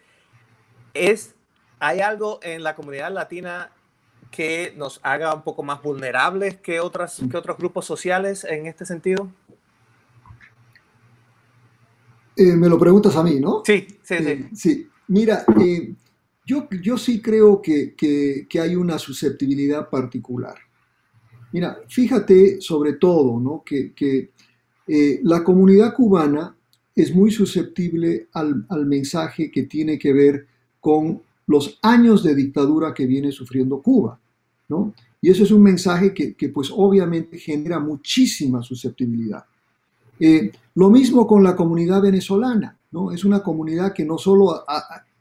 Es 0.94 1.34
hay 1.78 2.00
algo 2.00 2.40
en 2.42 2.62
la 2.62 2.74
comunidad 2.74 3.12
latina 3.12 3.70
que 4.30 4.72
nos 4.76 5.00
haga 5.02 5.34
un 5.34 5.42
poco 5.42 5.62
más 5.62 5.82
vulnerables 5.82 6.56
que 6.58 6.80
otras 6.80 7.20
que 7.30 7.36
otros 7.36 7.56
grupos 7.56 7.84
sociales 7.84 8.44
en 8.44 8.66
este 8.66 8.86
sentido. 8.86 9.30
Eh, 12.36 12.56
me 12.56 12.68
lo 12.68 12.78
preguntas 12.78 13.16
a 13.16 13.22
mí 13.22 13.40
no 13.40 13.62
sí 13.64 13.86
sí 14.02 14.16
sí. 14.18 14.48
Sí. 14.54 14.90
Mira 15.08 15.44
yo, 16.82 16.98
sí 16.98 17.20
creo 17.22 17.62
que, 17.62 18.46
hay 18.60 18.74
una 18.74 18.98
susceptibilidad 18.98 19.88
particular. 19.88 20.56
Mira, 21.52 21.78
fíjate 21.88 22.60
sobre 22.60 22.94
todo 22.94 23.40
¿no? 23.40 23.62
que, 23.64 24.30
eh, 24.86 25.20
la 25.22 25.44
comunidad 25.44 25.94
cubana 25.94 26.54
es 26.94 27.14
muy 27.14 27.30
susceptible 27.30 28.28
al, 28.32 28.66
mensaje 28.86 29.50
que 29.50 29.64
tiene 29.64 29.98
que 29.98 30.12
ver 30.12 30.46
con 30.80 31.22
los 31.46 31.78
años 31.82 32.22
de 32.22 32.34
dictadura 32.34 32.94
que 32.94 33.06
viene 33.06 33.32
sufriendo 33.32 33.80
Cuba. 33.80 34.18
¿no? 34.68 34.94
Y 35.20 35.30
eso 35.30 35.44
es 35.44 35.50
un 35.50 35.62
mensaje 35.62 36.14
que, 36.14 36.48
pues 36.48 36.70
obviamente 36.72 37.38
genera 37.38 37.78
muchísima 37.78 38.62
susceptibilidad. 38.62 39.44
Eh, 40.18 40.52
lo 40.74 40.90
mismo 40.90 41.26
con 41.26 41.42
la 41.42 41.56
comunidad 41.56 42.02
venezolana, 42.02 42.76
¿no? 42.90 43.10
Es 43.10 43.24
una 43.24 43.42
comunidad 43.42 43.92
que 43.92 44.04
no 44.04 44.18
solo 44.18 44.64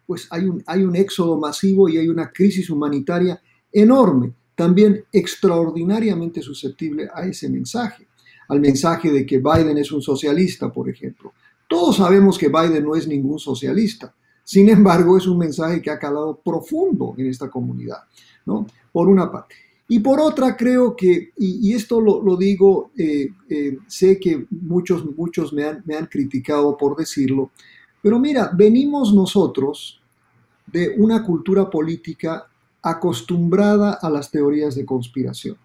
pues 0.06 0.28
hay 0.32 0.46
un, 0.46 0.64
hay 0.66 0.84
un 0.84 0.96
éxodo 0.96 1.38
masivo 1.38 1.88
y 1.88 1.98
hay 1.98 2.10
una 2.10 2.32
crisis 2.32 2.70
humanitaria 2.70 3.42
enorme, 3.72 4.34
también 4.60 5.06
extraordinariamente 5.14 6.42
susceptible 6.42 7.08
a 7.14 7.26
ese 7.26 7.48
mensaje, 7.50 8.06
al 8.50 8.60
mensaje 8.60 9.10
de 9.10 9.26
que 9.26 9.38
Biden 9.38 9.78
es 9.78 9.90
un 9.94 10.02
socialista, 10.02 10.70
por 10.70 10.90
ejemplo. 10.90 11.32
Todos 11.66 11.96
sabemos 11.96 12.38
que 12.38 12.50
Biden 12.50 12.84
no 12.84 12.94
es 12.94 13.08
ningún 13.08 13.40
socialista, 13.40 14.14
sin 14.44 14.68
embargo 14.68 15.18
es 15.18 15.28
un 15.28 15.38
mensaje 15.38 15.82
que 15.82 15.90
ha 15.90 15.98
calado 15.98 16.42
profundo 16.44 17.16
en 17.18 17.28
esta 17.28 17.50
comunidad, 17.50 18.00
¿no? 18.46 18.68
Por 18.92 19.08
una 19.08 19.32
parte. 19.32 19.56
Y 19.88 20.00
por 20.00 20.20
otra, 20.20 20.58
creo 20.58 20.94
que, 20.94 21.30
y, 21.38 21.74
esto 21.74 22.02
lo, 22.02 22.36
digo, 22.36 22.92
eh, 22.98 23.30
eh, 23.50 23.78
sé 23.88 24.20
que 24.20 24.46
muchos, 24.50 25.06
muchos 25.16 25.54
me 25.54 25.64
han, 25.64 25.84
me 25.86 25.96
han 25.96 26.08
criticado 26.08 26.76
por 26.76 26.98
decirlo, 26.98 27.52
pero 28.02 28.20
mira, 28.20 28.52
venimos 28.54 29.14
nosotros 29.14 30.02
de 30.68 30.96
una 30.98 31.24
cultura 31.24 31.70
política 31.70 32.50
acostumbrada 32.82 33.94
a 33.94 34.10
las 34.10 34.32
teorías 34.32 34.76
de 34.76 34.86
conspiración. 34.86 35.58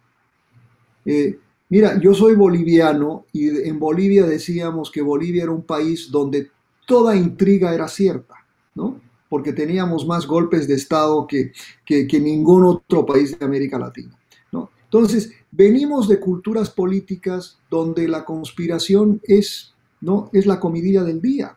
Eh, 1.04 1.38
mira, 1.68 1.98
yo 2.00 2.14
soy 2.14 2.34
boliviano 2.34 3.26
y 3.32 3.48
en 3.48 3.78
Bolivia 3.78 4.26
decíamos 4.26 4.90
que 4.90 5.02
Bolivia 5.02 5.44
era 5.44 5.52
un 5.52 5.62
país 5.62 6.10
donde 6.10 6.50
toda 6.86 7.16
intriga 7.16 7.74
era 7.74 7.88
cierta, 7.88 8.34
¿no? 8.74 9.00
Porque 9.28 9.52
teníamos 9.52 10.06
más 10.06 10.26
golpes 10.26 10.68
de 10.68 10.74
Estado 10.74 11.26
que, 11.26 11.52
que, 11.84 12.20
ningún 12.20 12.64
otro 12.64 13.04
país 13.04 13.38
de 13.38 13.44
América 13.44 13.78
Latina, 13.78 14.16
¿no? 14.52 14.70
Entonces, 14.84 15.32
venimos 15.50 16.08
de 16.08 16.20
culturas 16.20 16.70
políticas 16.70 17.58
donde 17.70 18.06
la 18.06 18.24
conspiración 18.24 19.20
es, 19.24 19.74
¿no? 20.00 20.30
Es 20.32 20.46
la 20.46 20.60
comidilla 20.60 21.02
del 21.02 21.20
día. 21.20 21.56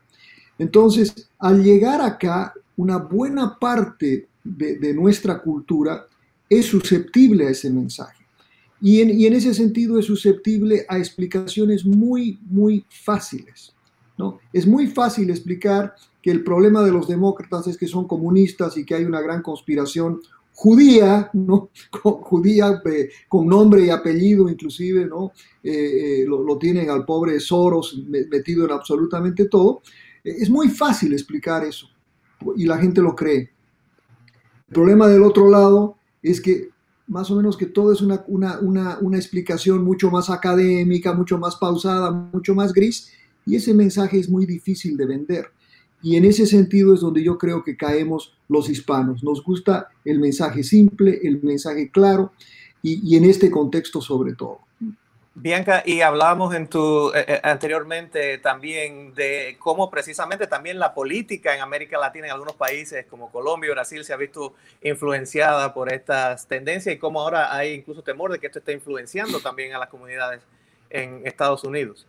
Entonces, 0.58 1.30
al 1.38 1.64
llegar 1.64 2.02
acá, 2.02 2.54
una 2.78 2.98
buena 2.98 3.58
parte 3.60 4.28
de, 4.56 4.94
nuestra 4.94 5.42
cultura 5.42 6.08
es 6.50 6.66
susceptible 6.66 7.48
a 7.48 7.50
ese 7.50 7.70
mensaje. 7.70 8.26
Y 8.80 9.02
en, 9.02 9.34
ese 9.34 9.54
sentido 9.54 9.98
es 10.00 10.06
susceptible 10.06 10.86
a 10.88 10.98
explicaciones 11.00 11.86
muy, 11.86 12.40
muy 12.44 12.86
fáciles. 12.90 13.74
¿no? 14.18 14.40
Es 14.54 14.66
muy 14.68 14.88
fácil 14.88 15.30
explicar 15.30 15.96
que 16.22 16.32
el 16.32 16.44
problema 16.44 16.84
de 16.84 16.92
los 16.92 17.08
demócratas 17.08 17.68
es 17.68 17.78
que 17.78 17.88
son 17.88 18.08
comunistas 18.08 18.78
y 18.78 18.86
que 18.86 18.96
hay 18.96 19.06
una 19.06 19.22
gran 19.22 19.42
conspiración 19.42 20.22
judía, 20.54 21.30
¿no? 21.34 21.70
judía 22.02 22.82
eh, 22.86 23.10
con 23.28 23.48
nombre 23.48 23.86
y 23.86 23.90
apellido 23.92 24.50
inclusive, 24.50 25.06
¿no? 25.06 25.32
Eh, 25.64 26.22
eh, 26.22 26.26
lo, 26.26 26.44
lo, 26.44 26.58
tienen 26.58 26.90
al 26.90 27.06
pobre 27.06 27.40
Soros 27.40 28.02
metido 28.08 28.66
en 28.66 28.72
absolutamente 28.72 29.46
todo. 29.46 29.82
Es 30.24 30.50
muy 30.50 30.70
fácil 30.70 31.14
explicar 31.14 31.64
eso 31.64 31.88
y 32.56 32.66
la 32.66 32.78
gente 32.78 33.02
lo 33.02 33.16
cree. 33.16 33.52
El 34.68 34.74
problema 34.74 35.08
del 35.08 35.24
otro 35.24 35.50
lado 35.50 35.98
es 36.22 36.42
que 36.42 36.70
más 37.08 37.32
o 37.32 37.36
menos 37.38 37.56
que 37.56 37.68
todo 37.68 37.94
es 37.94 38.02
una, 38.02 38.26
una, 38.60 39.18
explicación 39.18 39.84
mucho 39.84 40.12
más 40.12 40.30
académica, 40.30 41.14
mucho 41.14 41.38
más 41.38 41.56
pausada, 41.56 42.12
mucho 42.12 42.54
más 42.54 42.74
gris, 42.74 43.12
y 43.46 43.56
ese 43.56 43.74
mensaje 43.74 44.20
es 44.20 44.30
muy 44.30 44.46
difícil 44.46 44.98
de 44.98 45.06
vender. 45.06 45.48
Y 46.02 46.18
en 46.18 46.26
ese 46.26 46.46
sentido 46.46 46.94
es 46.94 47.00
donde 47.00 47.24
yo 47.24 47.38
creo 47.38 47.64
que 47.64 47.78
caemos 47.78 48.34
los 48.50 48.70
hispanos. 48.70 49.24
Nos 49.24 49.42
gusta 49.42 49.88
el 50.04 50.20
mensaje 50.20 50.64
simple, 50.64 51.20
el 51.24 51.42
mensaje 51.42 51.90
claro, 51.90 52.34
y, 52.84 53.16
en 53.16 53.24
este 53.24 53.50
contexto 53.50 54.02
sobre 54.02 54.34
todo. 54.34 54.60
Bianca, 55.40 55.84
y 55.86 56.02
hablábamos 56.02 56.56
en 56.56 56.68
tu, 56.68 57.12
eh, 57.14 57.24
eh, 57.28 57.40
anteriormente 57.44 58.40
también 58.40 59.14
de 59.14 59.56
cómo 59.60 59.88
precisamente 59.92 60.48
también 60.48 60.80
la 60.80 60.96
política 60.96 61.54
en 61.54 61.62
América 61.62 62.00
Latina, 62.00 62.26
en 62.26 62.34
algunos 62.34 62.56
países 62.56 63.06
como 63.06 63.32
Colombia 63.32 63.68
y 63.68 63.72
Brasil, 63.72 64.04
se 64.04 64.14
ha 64.14 64.18
visto 64.18 64.56
influenciada 64.82 65.76
por 65.76 65.94
estas 65.94 66.48
tendencias 66.48 66.96
y 66.96 66.98
cómo 66.98 67.22
ahora 67.22 67.56
hay 67.56 67.74
incluso 67.74 68.02
temor 68.02 68.32
de 68.32 68.40
que 68.40 68.48
esto 68.48 68.58
esté 68.58 68.74
influenciando 68.74 69.40
también 69.40 69.76
a 69.76 69.78
las 69.78 69.90
comunidades 69.90 70.42
en 70.90 71.22
Estados 71.24 71.64
Unidos. 71.64 72.08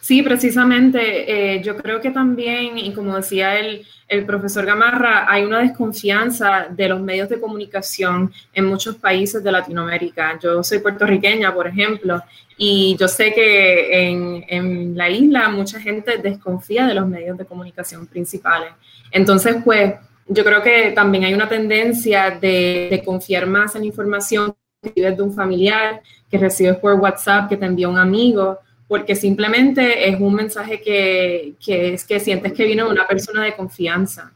Sí, 0.00 0.22
precisamente. 0.22 1.56
Eh, 1.56 1.62
yo 1.64 1.76
creo 1.76 2.00
que 2.00 2.10
también, 2.10 2.78
y 2.78 2.94
como 2.94 3.16
decía 3.16 3.58
el, 3.58 3.84
el, 4.12 4.24
profesor 4.26 4.64
Gamarra, 4.66 5.26
hay 5.28 5.44
una 5.44 5.60
desconfianza 5.60 6.66
de 6.70 6.88
los 6.88 7.00
medios 7.00 7.28
de 7.28 7.40
comunicación 7.40 8.32
en 8.52 8.66
muchos 8.66 8.96
países 8.96 9.42
de 9.42 9.52
Latinoamérica. 9.52 10.38
Yo 10.40 10.62
soy 10.62 10.78
puertorriqueña, 10.78 11.54
por 11.54 11.66
ejemplo, 11.66 12.22
y 12.56 12.96
yo 12.98 13.08
sé 13.08 13.32
que 13.32 14.08
en, 14.08 14.44
en 14.48 14.96
la 14.96 15.08
isla 15.10 15.48
mucha 15.48 15.80
gente 15.80 16.18
desconfía 16.18 16.86
de 16.86 16.94
los 16.94 17.06
medios 17.06 17.36
de 17.38 17.44
comunicación 17.44 18.06
principales. 18.06 18.72
Entonces, 19.10 19.56
pues, 19.64 19.94
yo 20.28 20.44
creo 20.44 20.62
que 20.62 20.92
también 20.92 21.24
hay 21.24 21.34
una 21.34 21.48
tendencia 21.48 22.30
de, 22.30 22.88
de 22.90 23.02
confiar 23.04 23.46
más 23.46 23.74
en 23.74 23.84
información 23.84 24.54
que 24.80 24.88
recibes 24.88 25.16
de 25.16 25.22
un 25.22 25.34
familiar, 25.34 26.02
que 26.30 26.38
recibes 26.38 26.76
por 26.76 26.94
WhatsApp, 26.94 27.48
que 27.48 27.56
te 27.56 27.66
envía 27.66 27.88
un 27.88 27.98
amigo 27.98 28.58
porque 28.92 29.16
simplemente 29.16 30.06
es 30.06 30.20
un 30.20 30.34
mensaje 30.34 30.78
que, 30.82 31.54
que 31.64 31.94
es 31.94 32.04
que 32.04 32.20
sientes 32.20 32.52
que 32.52 32.66
viene 32.66 32.82
de 32.82 32.90
una 32.90 33.06
persona 33.06 33.42
de 33.42 33.56
confianza. 33.56 34.34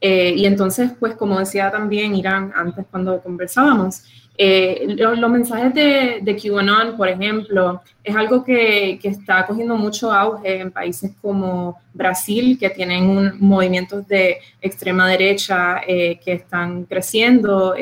Eh, 0.00 0.32
y 0.34 0.46
entonces, 0.46 0.92
pues 0.98 1.14
como 1.14 1.38
decía 1.38 1.70
también 1.70 2.14
Irán 2.14 2.50
antes 2.56 2.86
cuando 2.90 3.20
conversábamos, 3.20 4.04
eh, 4.38 4.96
los, 4.96 5.30
mensajes 5.30 5.74
de, 5.74 6.20
de, 6.22 6.36
QAnon, 6.36 6.96
por 6.96 7.06
ejemplo, 7.06 7.82
es 8.02 8.16
algo 8.16 8.42
que, 8.42 8.98
que, 9.02 9.08
está 9.08 9.44
cogiendo 9.44 9.76
mucho 9.76 10.10
auge 10.10 10.60
en 10.60 10.70
países 10.70 11.10
como 11.20 11.78
Brasil, 11.92 12.56
que 12.58 12.70
tienen 12.70 13.10
un, 13.10 13.34
movimientos 13.38 14.08
de 14.08 14.38
extrema 14.62 15.06
derecha 15.06 15.82
eh, 15.86 16.18
que 16.24 16.32
están 16.32 16.84
creciendo, 16.84 17.74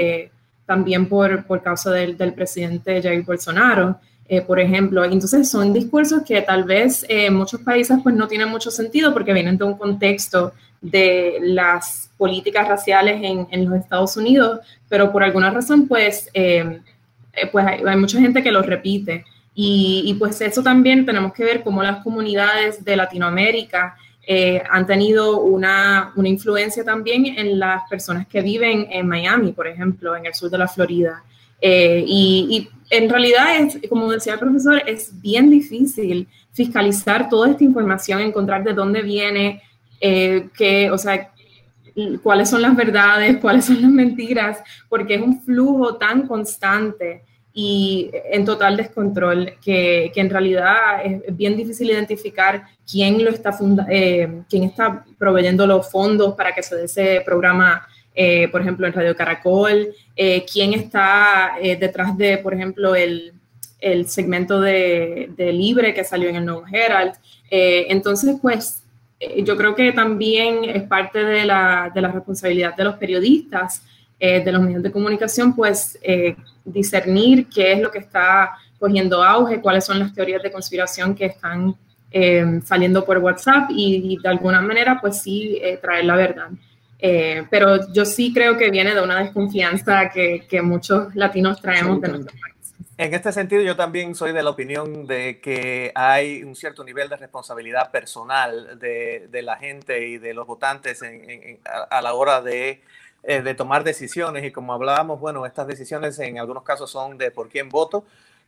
también 0.66 1.08
por, 1.08 1.46
por 1.46 1.62
causa 1.62 1.92
del, 1.92 2.16
del 2.18 2.34
presidente 2.34 3.00
Jair 3.00 3.22
Bolsonaro. 3.22 4.00
Eh, 4.28 4.40
por 4.40 4.58
ejemplo. 4.58 5.04
Entonces 5.04 5.48
son 5.48 5.72
discursos 5.72 6.22
que 6.26 6.42
tal 6.42 6.64
vez 6.64 7.06
en 7.08 7.34
muchos 7.34 7.60
países 7.60 7.98
pues 8.02 8.14
no 8.14 8.26
tienen 8.26 8.48
mucho 8.48 8.72
sentido 8.72 9.12
porque 9.12 9.32
vienen 9.32 9.56
de 9.56 9.64
un 9.64 9.78
contexto 9.78 10.52
de 10.80 11.38
las 11.42 12.10
políticas 12.16 12.66
raciales 12.66 13.22
en, 13.22 13.46
en 13.52 13.70
los 13.70 13.78
Estados 13.78 14.16
Unidos, 14.16 14.60
pero 14.88 15.12
por 15.12 15.22
alguna 15.22 15.50
razón 15.50 15.86
pues, 15.86 16.28
eh, 16.34 16.80
eh, 17.34 17.46
pues 17.52 17.66
hay, 17.66 17.96
mucha 17.96 18.18
gente 18.18 18.42
que 18.42 18.50
lo 18.50 18.62
repite. 18.62 19.24
Y, 19.54 20.02
y, 20.04 20.14
pues 20.14 20.40
eso 20.40 20.62
también 20.62 21.06
tenemos 21.06 21.32
que 21.32 21.44
ver 21.44 21.62
cómo 21.62 21.82
las 21.82 22.02
comunidades 22.02 22.84
de 22.84 22.96
Latinoamérica 22.96 23.96
han 24.70 24.86
tenido 24.86 25.40
una, 25.40 26.12
una, 26.16 26.28
influencia 26.28 26.84
también 26.84 27.26
en 27.26 27.60
las 27.60 27.88
personas 27.88 28.26
que 28.26 28.42
viven 28.42 28.88
en 28.90 29.06
Miami, 29.06 29.52
por 29.52 29.68
ejemplo, 29.68 30.16
en 30.16 30.26
el 30.26 30.34
sur 30.34 30.50
de 30.50 30.58
la 30.58 30.66
Florida. 30.66 31.22
Y, 31.60 32.46
y 32.50 32.68
en 32.90 33.08
realidad, 33.08 33.56
es, 33.58 33.78
como 33.88 34.10
decía 34.10 34.34
el 34.34 34.38
profesor, 34.38 34.82
es 34.86 35.20
bien 35.20 35.50
difícil 35.50 36.28
fiscalizar 36.52 37.28
toda 37.28 37.50
esta 37.50 37.64
información, 37.64 38.20
encontrar 38.20 38.64
de 38.64 38.72
dónde 38.72 39.02
viene, 39.02 39.62
eh, 40.00 40.48
qué, 40.56 40.90
o 40.90 40.98
sea, 40.98 41.32
cuáles 42.22 42.50
son 42.50 42.62
las 42.62 42.76
verdades, 42.76 43.36
cuáles 43.40 43.64
son 43.66 43.82
las 43.82 43.90
mentiras, 43.90 44.58
porque 44.88 45.14
es 45.14 45.20
un 45.20 45.42
flujo 45.42 45.96
tan 45.96 46.26
constante 46.26 47.22
y 47.52 48.10
en 48.30 48.44
total 48.44 48.76
descontrol 48.76 49.54
que, 49.62 50.10
que 50.14 50.20
en 50.20 50.28
realidad 50.28 51.02
es 51.02 51.34
bien 51.34 51.56
difícil 51.56 51.90
identificar 51.90 52.64
quién 52.90 53.24
lo 53.24 53.30
está 53.30 53.58
eh, 53.88 54.42
quién 54.46 54.64
está 54.64 55.06
proveyendo 55.18 55.66
los 55.66 55.90
fondos 55.90 56.34
para 56.34 56.54
que 56.54 56.62
se 56.62 56.76
dé 56.76 56.84
ese 56.84 57.22
programa 57.24 57.86
eh, 58.18 58.48
por 58.48 58.62
ejemplo, 58.62 58.86
en 58.86 58.94
Radio 58.94 59.14
Caracol, 59.14 59.88
eh, 60.16 60.46
quién 60.50 60.72
está 60.72 61.56
eh, 61.60 61.76
detrás 61.76 62.16
de, 62.16 62.38
por 62.38 62.54
ejemplo, 62.54 62.94
el, 62.94 63.34
el 63.78 64.08
segmento 64.08 64.58
de, 64.58 65.30
de, 65.36 65.52
Libre 65.52 65.92
que 65.92 66.02
salió 66.02 66.30
en 66.30 66.36
el 66.36 66.46
Nuevo 66.46 66.64
Herald. 66.72 67.12
entonces, 67.50 68.36
pues, 68.40 68.82
yo 69.44 69.54
creo 69.58 69.74
que 69.74 69.92
también 69.92 70.64
es 70.64 70.84
parte 70.84 71.24
de 71.24 71.44
la, 71.44 71.92
de 71.94 72.00
la 72.00 72.10
responsabilidad 72.10 72.74
de 72.74 72.84
los 72.84 72.96
periodistas, 72.96 73.82
de 74.18 74.50
los 74.50 74.62
medios 74.62 74.82
de 74.82 74.90
comunicación, 74.90 75.54
pues, 75.54 75.98
discernir 76.64 77.48
qué 77.48 77.72
es 77.72 77.80
lo 77.80 77.90
que 77.90 77.98
está 77.98 78.52
cogiendo 78.78 79.22
auge, 79.22 79.60
cuáles 79.60 79.84
son 79.84 79.98
las 79.98 80.14
teorías 80.14 80.42
de 80.42 80.50
conspiración 80.50 81.14
que 81.14 81.26
están 81.26 81.74
saliendo 82.64 83.04
por 83.04 83.18
WhatsApp 83.18 83.70
y, 83.70 84.14
y, 84.14 84.16
de 84.22 84.28
alguna 84.28 84.62
manera, 84.62 84.98
pues 85.00 85.20
sí, 85.20 85.60
traer 85.82 86.06
la 86.06 86.16
verdad. 86.16 86.48
Eh, 86.98 87.46
pero 87.50 87.92
yo 87.92 88.04
sí 88.04 88.32
creo 88.32 88.56
que 88.56 88.70
viene 88.70 88.94
de 88.94 89.02
una 89.02 89.20
desconfianza 89.20 90.10
que, 90.10 90.46
que 90.48 90.62
muchos 90.62 91.14
latinos 91.14 91.60
traemos 91.60 92.00
de 92.00 92.08
nuestro 92.08 92.32
país. 92.32 92.56
En 92.98 93.12
este 93.12 93.30
sentido, 93.30 93.60
yo 93.60 93.76
también 93.76 94.14
soy 94.14 94.32
de 94.32 94.42
la 94.42 94.48
opinión 94.48 95.06
de 95.06 95.38
que 95.40 95.92
hay 95.94 96.42
un 96.42 96.56
cierto 96.56 96.82
nivel 96.82 97.10
de 97.10 97.16
responsabilidad 97.16 97.90
personal 97.90 98.78
de, 98.78 99.28
de 99.30 99.42
la 99.42 99.56
gente 99.56 100.08
y 100.08 100.16
de 100.16 100.32
los 100.32 100.46
votantes 100.46 101.02
en, 101.02 101.60
a, 101.64 102.00
la 102.00 102.14
hora 102.14 102.40
de, 102.40 102.80
eh, 103.22 103.42
de 103.42 103.54
tomar 103.54 103.84
decisiones. 103.84 104.44
Y 104.44 104.50
como 104.50 104.72
hablábamos, 104.72 105.20
bueno, 105.20 105.44
estas 105.44 105.66
decisiones 105.66 106.18
en 106.20 106.38
algunos 106.38 106.62
casos 106.62 106.90
son 106.90 107.18
de 107.18 107.30
por 107.30 107.50
quién 107.50 107.68
voto, 107.68 108.06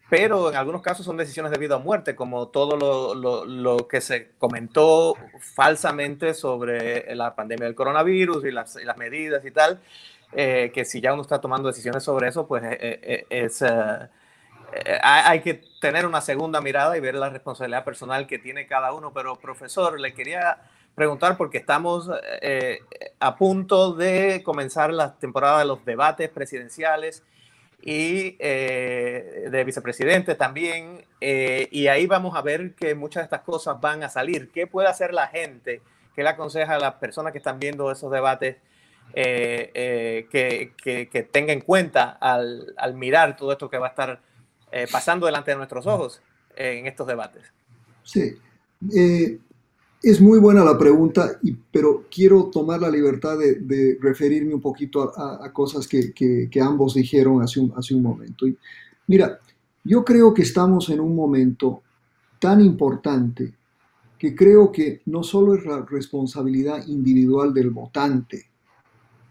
pero 0.08 0.50
en 0.50 0.56
algunos 0.56 0.80
casos 0.80 1.04
son 1.04 1.16
decisiones 1.16 1.52
de 1.52 1.58
vida 1.58 1.76
o 1.76 1.80
muerte, 1.80 2.16
como 2.16 2.48
todo 2.48 2.76
lo, 2.76 3.14
lo, 3.14 3.44
lo, 3.44 3.88
que 3.88 4.00
se 4.00 4.30
comentó 4.38 5.14
falsamente 5.54 6.32
sobre 6.32 7.14
la 7.14 7.34
pandemia 7.34 7.66
del 7.66 7.74
coronavirus 7.74 8.44
y 8.46 8.50
las, 8.50 8.76
y 8.76 8.84
las 8.84 8.96
medidas 8.96 9.44
y 9.44 9.50
tal, 9.50 9.80
eh, 10.32 10.70
que 10.72 10.84
si 10.84 11.00
ya 11.00 11.12
uno 11.12 11.22
está 11.22 11.40
tomando 11.40 11.68
decisiones 11.68 12.02
sobre 12.02 12.28
eso, 12.28 12.46
pues 12.46 12.62
eh, 12.64 12.78
eh 12.80 13.26
es, 13.28 13.60
eh, 13.60 13.68
eh, 14.72 14.98
hay 15.02 15.40
que 15.40 15.62
tener 15.80 16.06
una 16.06 16.22
segunda 16.22 16.60
mirada 16.62 16.96
y 16.96 17.00
ver 17.00 17.14
la 17.14 17.28
responsabilidad 17.28 17.84
personal 17.84 18.26
que 18.26 18.38
tiene 18.38 18.66
cada 18.66 18.92
uno. 18.94 19.12
Pero 19.12 19.36
profesor, 19.36 20.00
le 20.00 20.14
quería 20.14 20.58
preguntar 20.94 21.36
porque 21.36 21.58
estamos 21.58 22.10
a 23.20 23.36
punto 23.36 23.92
de 23.92 24.42
comenzar 24.42 24.92
la 24.92 25.14
temporada 25.16 25.60
de 25.60 25.64
los 25.66 25.84
debates 25.84 26.28
presidenciales 26.30 27.22
y 27.80 28.36
eh, 28.38 29.48
de 29.50 29.64
vicepresidente 29.64 30.34
también. 30.34 31.04
Eh, 31.20 31.68
y 31.70 31.86
ahí 31.88 32.06
vamos 32.06 32.36
a 32.36 32.42
ver 32.42 32.74
que 32.74 32.94
muchas 32.94 33.22
de 33.22 33.24
estas 33.24 33.42
cosas 33.42 33.80
van 33.80 34.02
a 34.02 34.08
salir. 34.08 34.50
¿Qué 34.50 34.66
puede 34.66 34.88
hacer 34.88 35.12
la 35.14 35.28
gente? 35.28 35.82
¿Qué 36.14 36.22
le 36.22 36.30
aconseja 36.30 36.74
a 36.74 36.78
las 36.78 36.94
personas 36.94 37.32
que 37.32 37.38
están 37.38 37.58
viendo 37.58 37.90
esos 37.90 38.10
debates 38.10 38.56
eh, 39.14 40.26
que, 40.30 40.72
que, 40.76 41.08
que 41.08 41.22
tenga 41.22 41.52
en 41.52 41.60
cuenta 41.60 42.18
al, 42.20 42.74
al, 42.76 42.94
mirar 42.94 43.36
todo 43.36 43.52
esto 43.52 43.70
que 43.70 43.78
va 43.78 43.86
a 43.86 43.90
estar 43.90 44.20
pasando 44.92 45.24
delante 45.24 45.52
de 45.52 45.56
nuestros 45.56 45.86
ojos 45.86 46.20
en 46.54 46.86
estos 46.86 47.06
debates? 47.06 47.50
Sí. 48.02 48.36
Es 50.00 50.20
muy 50.20 50.38
buena 50.38 50.64
la 50.64 50.78
pregunta, 50.78 51.40
pero 51.72 52.04
quiero 52.08 52.44
tomar 52.44 52.80
la 52.80 52.90
libertad 52.90 53.36
de, 53.36 53.98
referirme 54.00 54.54
un 54.54 54.60
poquito 54.60 55.02
a, 55.02 55.52
cosas 55.52 55.88
que, 55.88 56.48
ambos 56.62 56.94
dijeron 56.94 57.42
hace 57.42 57.60
un, 57.60 58.02
momento. 58.02 58.46
Mira, 59.08 59.40
yo 59.82 60.04
creo 60.04 60.32
que 60.32 60.42
estamos 60.42 60.88
en 60.90 61.00
un 61.00 61.16
momento 61.16 61.82
tan 62.38 62.60
importante 62.60 63.52
que 64.16 64.36
creo 64.36 64.70
que 64.70 65.02
no 65.06 65.24
solo 65.24 65.54
es 65.54 65.64
la 65.64 65.84
responsabilidad 65.84 66.86
individual 66.86 67.52
del 67.52 67.70
votante, 67.70 68.46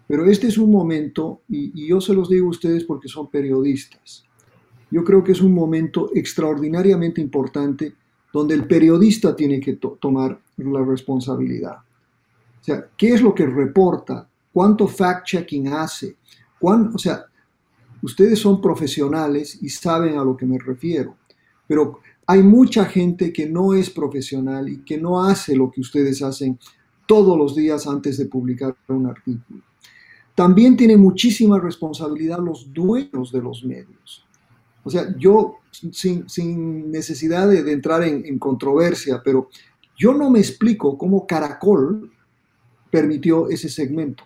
pero 0.06 0.25
este 0.25 0.47
es 0.47 0.58
un 0.58 0.71
momento, 0.71 1.41
y, 1.47 1.82
y 1.82 1.88
yo 1.88 2.01
se 2.01 2.13
los 2.13 2.30
digo 2.30 2.47
a 2.47 2.51
ustedes 2.51 2.84
porque 2.84 3.08
son 3.08 3.30
periodistas, 3.30 4.25
yo 4.91 5.03
creo 5.06 5.23
que 5.23 5.34
es 5.34 5.41
un 5.41 5.53
momento 5.53 6.12
extraordinariamente 6.13 7.21
importante 7.21 7.93
donde 8.38 8.54
el 8.54 8.67
periodista 8.67 9.36
tiene 9.36 9.60
que 9.60 9.78
to 9.78 9.97
tomar 10.00 10.39
la 10.58 10.84
responsabilidad. 10.84 11.78
O 12.62 12.63
sea, 12.63 12.88
¿qué 12.95 13.10
es 13.10 13.21
lo 13.21 13.34
que 13.34 13.47
reporta? 13.47 14.28
¿Cuánto 14.54 14.88
fact-checking 14.88 15.73
hace? 15.73 16.17
¿Cuán, 16.60 16.91
o 16.93 16.97
sea, 17.00 17.26
ustedes 18.04 18.38
son 18.38 18.62
profesionales 18.62 19.58
y 19.60 19.69
saben 19.69 20.19
a 20.19 20.23
lo 20.23 20.38
que 20.38 20.45
me 20.45 20.60
refiero, 20.60 21.17
pero 21.67 22.00
hay 22.28 22.43
mucha 22.43 22.86
gente 22.86 23.34
que 23.34 23.50
no 23.50 23.73
es 23.73 23.89
profesional 23.89 24.69
y 24.69 24.84
que 24.84 25.00
no 25.00 25.23
hace 25.23 25.56
lo 25.56 25.71
que 25.71 25.82
ustedes 25.82 26.21
hacen 26.21 26.60
todos 27.08 27.36
los 27.38 27.56
días 27.56 27.88
antes 27.88 28.19
de 28.19 28.26
publicar 28.26 28.76
un 28.89 29.08
artículo. 29.08 29.63
También 30.36 30.78
tienen 30.78 31.00
muchísima 31.00 31.60
responsabilidad 31.60 32.38
los 32.38 32.71
dueños 32.71 33.32
de 33.32 33.41
los 33.41 33.63
medios. 33.63 34.27
O 34.88 34.89
sea, 34.89 35.13
yo, 35.17 35.58
sin, 35.71 36.28
sin 36.28 36.91
necesidad 36.91 37.47
de, 37.47 37.63
de 37.63 37.71
entrar 37.71 38.04
en, 38.04 38.26
en, 38.26 38.39
controversia, 38.39 39.21
pero 39.23 39.50
yo 39.97 40.13
no 40.13 40.30
me 40.30 40.39
explico 40.39 40.97
cómo 40.97 41.28
Caracol 41.28 42.12
permitió 42.89 43.50
ese 43.50 43.69
segmento. 43.69 44.23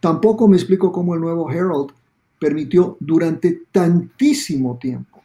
Tampoco 0.00 0.48
me 0.48 0.56
explico 0.56 0.90
cómo 0.90 1.14
el 1.14 1.20
nuevo 1.20 1.50
Herald 1.50 1.92
permitió 2.38 2.96
durante 3.00 3.62
tantísimo 3.72 4.78
tiempo 4.78 5.22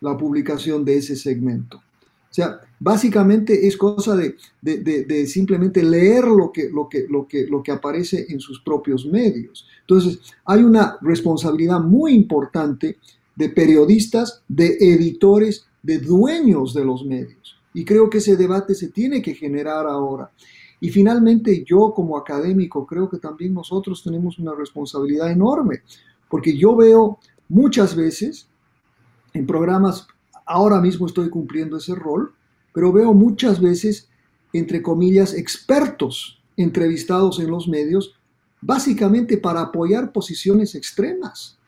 la 0.00 0.16
publicación 0.16 0.84
de 0.84 0.96
ese 0.96 1.16
segmento. 1.16 1.76
O 1.78 2.32
sea, 2.32 2.60
básicamente 2.78 3.66
es 3.66 3.76
cosa 3.76 4.14
de, 4.14 4.36
de, 4.62 5.26
simplemente 5.26 5.82
leer 5.82 6.24
lo 6.24 6.52
que, 6.52 6.70
lo, 6.70 6.88
que, 6.88 7.06
lo, 7.08 7.26
que, 7.26 7.46
lo 7.46 7.60
que 7.60 7.72
aparece 7.72 8.26
en 8.28 8.38
sus 8.38 8.60
propios 8.60 9.04
medios. 9.04 9.66
Entonces, 9.80 10.20
hay 10.44 10.62
una 10.62 10.96
responsabilidad 11.00 11.80
muy 11.80 12.12
importante 12.14 12.98
de 13.36 13.48
periodistas, 13.48 14.42
de 14.48 14.76
editores, 14.80 15.66
de 15.82 15.98
dueños 15.98 16.74
de 16.74 16.84
los 16.84 17.04
medios. 17.04 17.56
Y 17.72 17.84
creo 17.84 18.10
que 18.10 18.18
ese 18.18 18.36
debate 18.36 18.74
se 18.74 18.88
tiene 18.88 19.22
que 19.22 19.34
generar 19.34 19.86
ahora. 19.86 20.30
Y 20.80 20.90
finalmente 20.90 21.64
yo 21.64 21.92
como 21.94 22.16
académico 22.16 22.86
creo 22.86 23.08
que 23.08 23.18
también 23.18 23.54
nosotros 23.54 24.02
tenemos 24.02 24.38
una 24.38 24.54
responsabilidad 24.54 25.30
enorme, 25.30 25.82
porque 26.28 26.56
yo 26.56 26.74
veo 26.74 27.18
muchas 27.48 27.94
veces 27.94 28.48
en 29.34 29.46
programas 29.46 30.06
ahora 30.46 30.80
mismo 30.80 31.06
estoy 31.06 31.28
cumpliendo 31.28 31.76
ese 31.76 31.94
rol, 31.94 32.34
pero 32.72 32.92
veo 32.92 33.12
muchas 33.12 33.60
veces, 33.60 34.08
entre 34.52 34.82
comillas, 34.82 35.34
expertos 35.34 36.40
entrevistados 36.56 37.38
en 37.40 37.50
los 37.50 37.68
medios, 37.68 38.14
básicamente 38.60 39.38
para 39.38 39.60
apoyar 39.60 40.12
posiciones 40.12 40.74
extremas. 40.74 41.58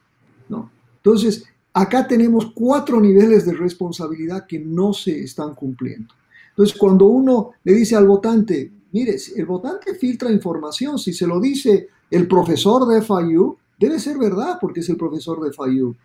¿no? 0.49 0.71
Entonces, 0.97 1.45
acá 1.73 2.07
tenemos 2.07 2.53
cuatro 2.53 3.01
niveles 3.01 3.47
de 3.47 3.55
responsabilidad 3.55 4.47
que 4.47 4.59
no 4.59 4.93
se 4.93 5.21
están 5.21 5.55
cumpliendo. 5.55 6.15
Entonces, 6.51 6.77
cuando 6.77 7.07
uno 7.07 7.53
le 7.65 7.73
dice 7.73 7.97
al 7.97 8.07
votante, 8.07 8.71
mire, 8.93 9.17
el 9.37 9.47
votante 9.47 9.95
filtra 9.95 10.31
información, 10.31 10.99
si 10.99 11.13
se 11.13 11.27
lo 11.27 11.41
dice 11.41 11.89
el 12.11 12.29
profesor 12.29 12.87
de 12.87 13.01
FIU, 13.01 13.57
debe 13.79 13.99
ser 13.99 14.19
verdad 14.19 14.59
porque 14.61 14.81
es 14.81 14.89
el 14.89 14.97
profesor 14.97 15.41
de 15.43 15.53
FIU. 15.53 15.97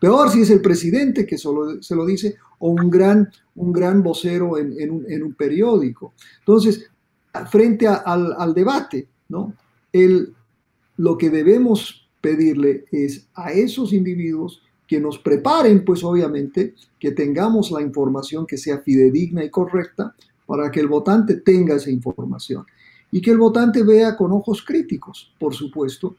Peor 0.00 0.30
si 0.30 0.40
es 0.40 0.50
el 0.50 0.60
presidente 0.60 1.24
que 1.24 1.38
solo, 1.38 1.80
se 1.80 1.94
lo 1.94 2.04
dice 2.04 2.34
o 2.58 2.70
un 2.70 2.90
gran, 2.90 3.30
un 3.54 3.72
gran 3.72 4.02
vocero 4.02 4.58
en, 4.58 4.90
un, 4.90 5.34
periódico. 5.34 6.12
Entonces, 6.40 6.90
frente 7.48 7.86
al, 7.86 8.52
debate, 8.52 9.06
¿no? 9.28 9.54
El, 9.92 10.34
lo 10.96 11.16
que 11.16 11.30
debemos 11.30 12.08
pedirle 12.20 12.84
es 12.90 13.28
a 13.34 13.52
esos 13.52 13.92
individuos 13.92 14.62
que 14.92 15.00
nos 15.00 15.18
preparen, 15.18 15.86
pues 15.86 16.04
obviamente, 16.04 16.74
que 17.00 17.12
tengamos 17.12 17.70
la 17.70 17.80
información 17.80 18.46
que 18.46 18.58
sea 18.58 18.76
fidedigna 18.80 19.42
y 19.42 19.48
correcta 19.48 20.14
para 20.44 20.70
que 20.70 20.80
el 20.80 20.86
votante 20.86 21.36
tenga 21.36 21.76
esa 21.76 21.90
información 21.90 22.66
y 23.10 23.22
que 23.22 23.30
el 23.30 23.38
votante 23.38 23.84
vea 23.84 24.14
con 24.18 24.32
ojos 24.32 24.62
críticos, 24.62 25.32
por 25.40 25.54
supuesto, 25.54 26.16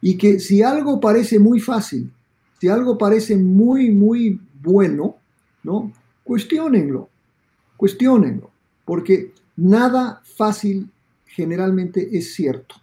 y 0.00 0.16
que 0.16 0.38
si 0.38 0.62
algo 0.62 1.00
parece 1.00 1.40
muy 1.40 1.58
fácil, 1.58 2.12
si 2.60 2.68
algo 2.68 2.96
parece 2.96 3.36
muy, 3.36 3.90
muy 3.90 4.40
bueno, 4.62 5.16
¿no? 5.64 5.90
Cuestiónenlo, 6.22 7.08
cuestionenlo, 7.76 8.52
porque 8.84 9.32
nada 9.56 10.22
fácil 10.36 10.88
generalmente 11.26 12.16
es 12.16 12.34
cierto. 12.34 12.76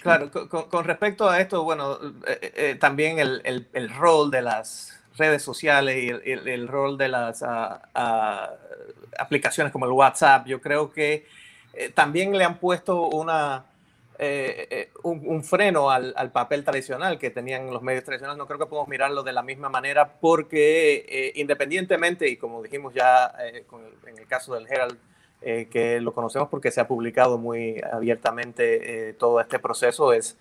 Claro, 0.00 0.30
con, 0.30 0.84
respecto 0.84 1.28
a 1.28 1.40
esto, 1.40 1.64
bueno, 1.64 1.94
eh, 2.26 2.38
eh, 2.40 2.52
eh, 2.54 2.74
también 2.78 3.18
el, 3.18 3.90
rol 3.90 4.30
de 4.30 4.42
las 4.42 5.00
redes 5.16 5.42
sociales 5.42 5.96
y 5.96 6.30
el, 6.30 6.68
rol 6.68 6.98
de 6.98 7.08
las 7.08 7.42
ah, 7.42 7.82
ah, 7.94 8.50
aplicaciones 9.18 9.72
como 9.72 9.86
el 9.86 9.92
WhatsApp, 9.92 10.46
yo 10.46 10.60
creo 10.60 10.92
que 10.92 11.26
también 11.94 12.36
le 12.36 12.44
han 12.44 12.58
puesto 12.58 13.08
una, 13.08 13.64
eh, 14.18 14.66
eh, 14.70 14.90
un, 15.02 15.44
freno 15.44 15.90
al, 15.90 16.30
papel 16.32 16.64
tradicional 16.64 17.18
que 17.18 17.30
tenían 17.30 17.70
los 17.70 17.82
medios 17.82 18.04
tradicionales. 18.04 18.38
No 18.38 18.46
creo 18.46 18.58
que 18.58 18.66
podamos 18.66 18.88
mirarlo 18.88 19.22
de 19.22 19.32
la 19.32 19.42
misma 19.42 19.68
manera 19.68 20.08
porque 20.20 21.04
eh, 21.06 21.32
independientemente, 21.34 22.26
y 22.28 22.36
como 22.36 22.62
dijimos 22.62 22.94
ya 22.94 23.34
en 23.38 24.18
el 24.18 24.26
caso 24.26 24.54
del 24.54 24.66
Herald, 24.66 24.98
que 25.40 26.00
lo 26.00 26.12
conocemos 26.12 26.48
porque 26.48 26.70
se 26.70 26.80
ha 26.80 26.88
publicado 26.88 27.38
muy 27.38 27.80
abiertamente 27.92 29.14
todo 29.18 29.40
este 29.40 29.58
proceso, 29.58 30.12
es 30.12 30.36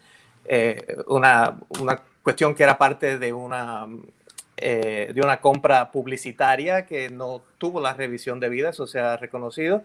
una, 1.08 1.60
una, 1.80 2.02
cuestión 2.24 2.56
que 2.56 2.64
era 2.64 2.78
parte 2.78 3.20
de 3.20 3.32
una, 3.34 3.88
de 4.58 5.22
una 5.24 5.42
compra 5.42 5.92
publicitaria 5.92 6.86
que 6.88 7.10
no 7.10 7.44
tuvo 7.60 7.80
la 7.82 7.94
revisión 7.94 8.40
debida, 8.40 8.70
eso 8.70 8.88
se 8.88 9.00
ha 9.00 9.16
reconocido, 9.18 9.84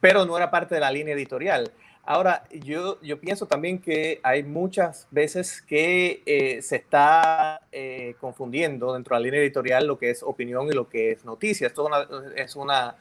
pero 0.00 0.26
no 0.26 0.36
era 0.36 0.50
parte 0.50 0.74
de 0.74 0.80
la 0.82 0.90
línea 0.90 1.14
editorial. 1.14 1.72
Ahora, 2.04 2.44
yo, 2.50 3.00
yo 3.02 3.20
pienso 3.20 3.46
también 3.46 3.78
que 3.78 4.20
hay 4.22 4.42
muchas 4.42 5.06
veces 5.10 5.62
que 5.62 6.22
eh, 6.26 6.62
se 6.62 6.76
está 6.76 7.60
eh, 7.70 8.14
confundiendo 8.20 8.94
dentro 8.94 9.14
de 9.14 9.20
la 9.20 9.24
línea 9.24 9.40
editorial 9.40 9.86
lo 9.86 9.98
que 9.98 10.10
es 10.10 10.22
opinión 10.22 10.66
y 10.66 10.72
lo 10.72 10.88
que 10.88 11.12
es 11.12 11.24
noticia. 11.24 11.66
Esto 11.66 11.88
es 12.34 12.56
una, 12.56 12.96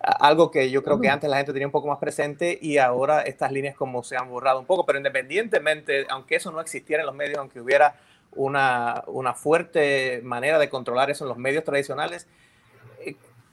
algo 0.00 0.50
que 0.50 0.70
yo 0.70 0.82
creo 0.82 1.00
que 1.00 1.08
antes 1.08 1.28
la 1.28 1.36
gente 1.36 1.52
tenía 1.52 1.66
un 1.66 1.72
poco 1.72 1.88
más 1.88 1.98
presente 1.98 2.58
y 2.60 2.78
ahora 2.78 3.22
estas 3.22 3.50
líneas 3.50 3.74
como 3.74 4.02
se 4.02 4.16
han 4.16 4.30
borrado 4.30 4.60
un 4.60 4.66
poco, 4.66 4.86
pero 4.86 4.98
independientemente, 4.98 6.06
aunque 6.08 6.36
eso 6.36 6.52
no 6.52 6.60
existiera 6.60 7.02
en 7.02 7.06
los 7.06 7.14
medios, 7.14 7.38
aunque 7.38 7.60
hubiera 7.60 7.96
una, 8.32 9.02
una 9.08 9.34
fuerte 9.34 10.20
manera 10.22 10.58
de 10.58 10.68
controlar 10.68 11.10
eso 11.10 11.24
en 11.24 11.28
los 11.28 11.38
medios 11.38 11.64
tradicionales, 11.64 12.28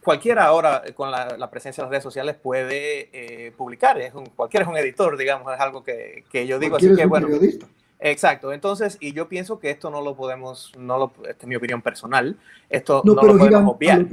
cualquiera 0.05 0.45
ahora 0.45 0.84
eh, 0.86 0.93
con 0.93 1.12
la, 1.12 1.49
presencia 1.49 1.81
de 1.81 1.86
las 1.86 1.91
redes 1.91 2.03
sociales 2.03 2.36
puede 2.41 3.10
eh, 3.12 3.51
publicar, 3.58 3.99
es 3.99 4.13
un, 4.13 4.27
cualquiera 4.27 4.63
es 4.63 4.69
un 4.69 4.77
editor, 4.77 5.17
digamos, 5.17 5.51
es 5.53 5.60
algo 5.60 5.84
que, 5.84 6.23
que 6.31 6.47
yo 6.47 6.60
digo, 6.60 6.77
así 6.77 6.95
que 6.95 7.05
bueno. 7.05 7.27
Periodista. 7.27 7.65
Exacto, 7.99 8.53
entonces, 8.53 8.97
y 8.99 9.13
yo 9.13 9.27
pienso 9.27 9.58
que 9.58 9.71
esto 9.71 9.89
no 9.89 10.01
lo 10.01 10.15
podemos, 10.15 10.71
no 10.77 10.97
lo, 10.97 11.13
esta 11.27 11.45
es 11.45 11.47
mi 11.47 11.55
opinión 11.55 11.81
personal, 11.81 12.38
esto 12.69 13.01
no, 13.03 13.15
lo 13.15 13.38
podemos 13.38 13.73
obviar. 13.75 14.05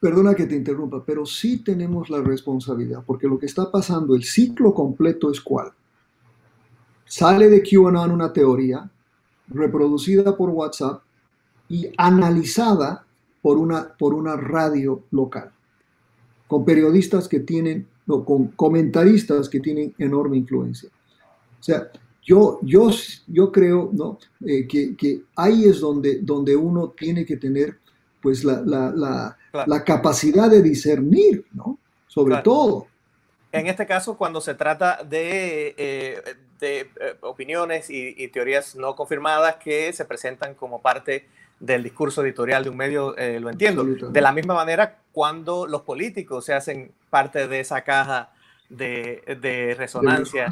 Perdona 0.00 0.34
que 0.34 0.46
te 0.46 0.56
interrumpa, 0.56 1.04
pero 1.04 1.26
sí 1.26 1.58
tenemos 1.58 2.08
la 2.08 2.22
responsabilidad, 2.22 3.04
porque 3.06 3.28
lo 3.28 3.38
que 3.38 3.46
está 3.46 3.70
pasando, 3.70 4.14
el 4.14 4.24
ciclo 4.24 4.72
completo 4.72 5.30
es 5.30 5.40
cuál. 5.40 5.72
Sale 7.04 7.48
de 7.50 7.62
QAnon 7.62 8.10
una 8.10 8.32
teoría, 8.32 8.90
reproducida 9.48 10.36
por 10.36 10.48
WhatsApp 10.50 11.02
y 11.68 11.88
analizada 11.96 13.04
por 13.42 13.58
una, 13.58 13.94
por 13.98 14.14
una 14.14 14.36
radio 14.36 15.02
local, 15.10 15.50
con 16.46 16.64
periodistas 16.64 17.28
que 17.28 17.40
tienen, 17.40 17.86
no, 18.06 18.24
con 18.24 18.48
comentaristas 18.48 19.48
que 19.48 19.60
tienen 19.60 19.94
enorme 19.98 20.38
influencia. 20.38 20.88
O 21.58 21.62
sea, 21.62 21.90
yo, 22.22 22.58
yo, 22.62 22.90
yo 23.26 23.52
creo 23.52 23.90
¿no? 23.92 24.18
Eh, 24.46 24.66
que, 24.66 24.96
que, 24.96 25.24
ahí 25.36 25.64
es 25.64 25.80
donde, 25.80 26.20
donde 26.22 26.56
uno 26.56 26.90
tiene 26.90 27.26
que 27.26 27.36
tener 27.36 27.78
pues 28.20 28.44
la, 28.44 28.62
la, 28.62 29.36
la, 29.66 29.84
capacidad 29.84 30.50
de 30.50 30.62
discernir, 30.62 31.46
¿no? 31.52 31.78
Sobre 32.06 32.36
todo. 32.38 32.86
En 33.52 33.66
este 33.66 33.86
caso, 33.86 34.16
cuando 34.16 34.40
se 34.40 34.54
trata 34.54 35.02
de, 35.02 35.74
eh, 35.76 36.22
de 36.60 36.80
eh, 36.80 37.16
opiniones 37.22 37.90
y, 37.90 38.14
y, 38.16 38.28
teorías 38.28 38.76
no 38.76 38.94
confirmadas 38.94 39.56
que 39.56 39.92
se 39.92 40.04
presentan 40.04 40.54
como 40.54 40.80
parte 40.80 41.26
del 41.60 41.82
discurso 41.82 42.22
editorial 42.24 42.64
de 42.64 42.70
un 42.70 42.76
medio, 42.76 43.16
eh, 43.16 43.38
lo 43.38 43.50
entiendo. 43.50 43.84
De 43.84 44.20
la 44.20 44.32
misma 44.32 44.54
manera, 44.54 44.98
cuando 45.12 45.66
los 45.66 45.82
políticos 45.82 46.46
se 46.46 46.54
hacen 46.54 46.92
parte 47.10 47.46
de 47.48 47.60
esa 47.60 47.82
caja 47.82 48.30
de, 48.68 49.74
resonancia. 49.76 50.48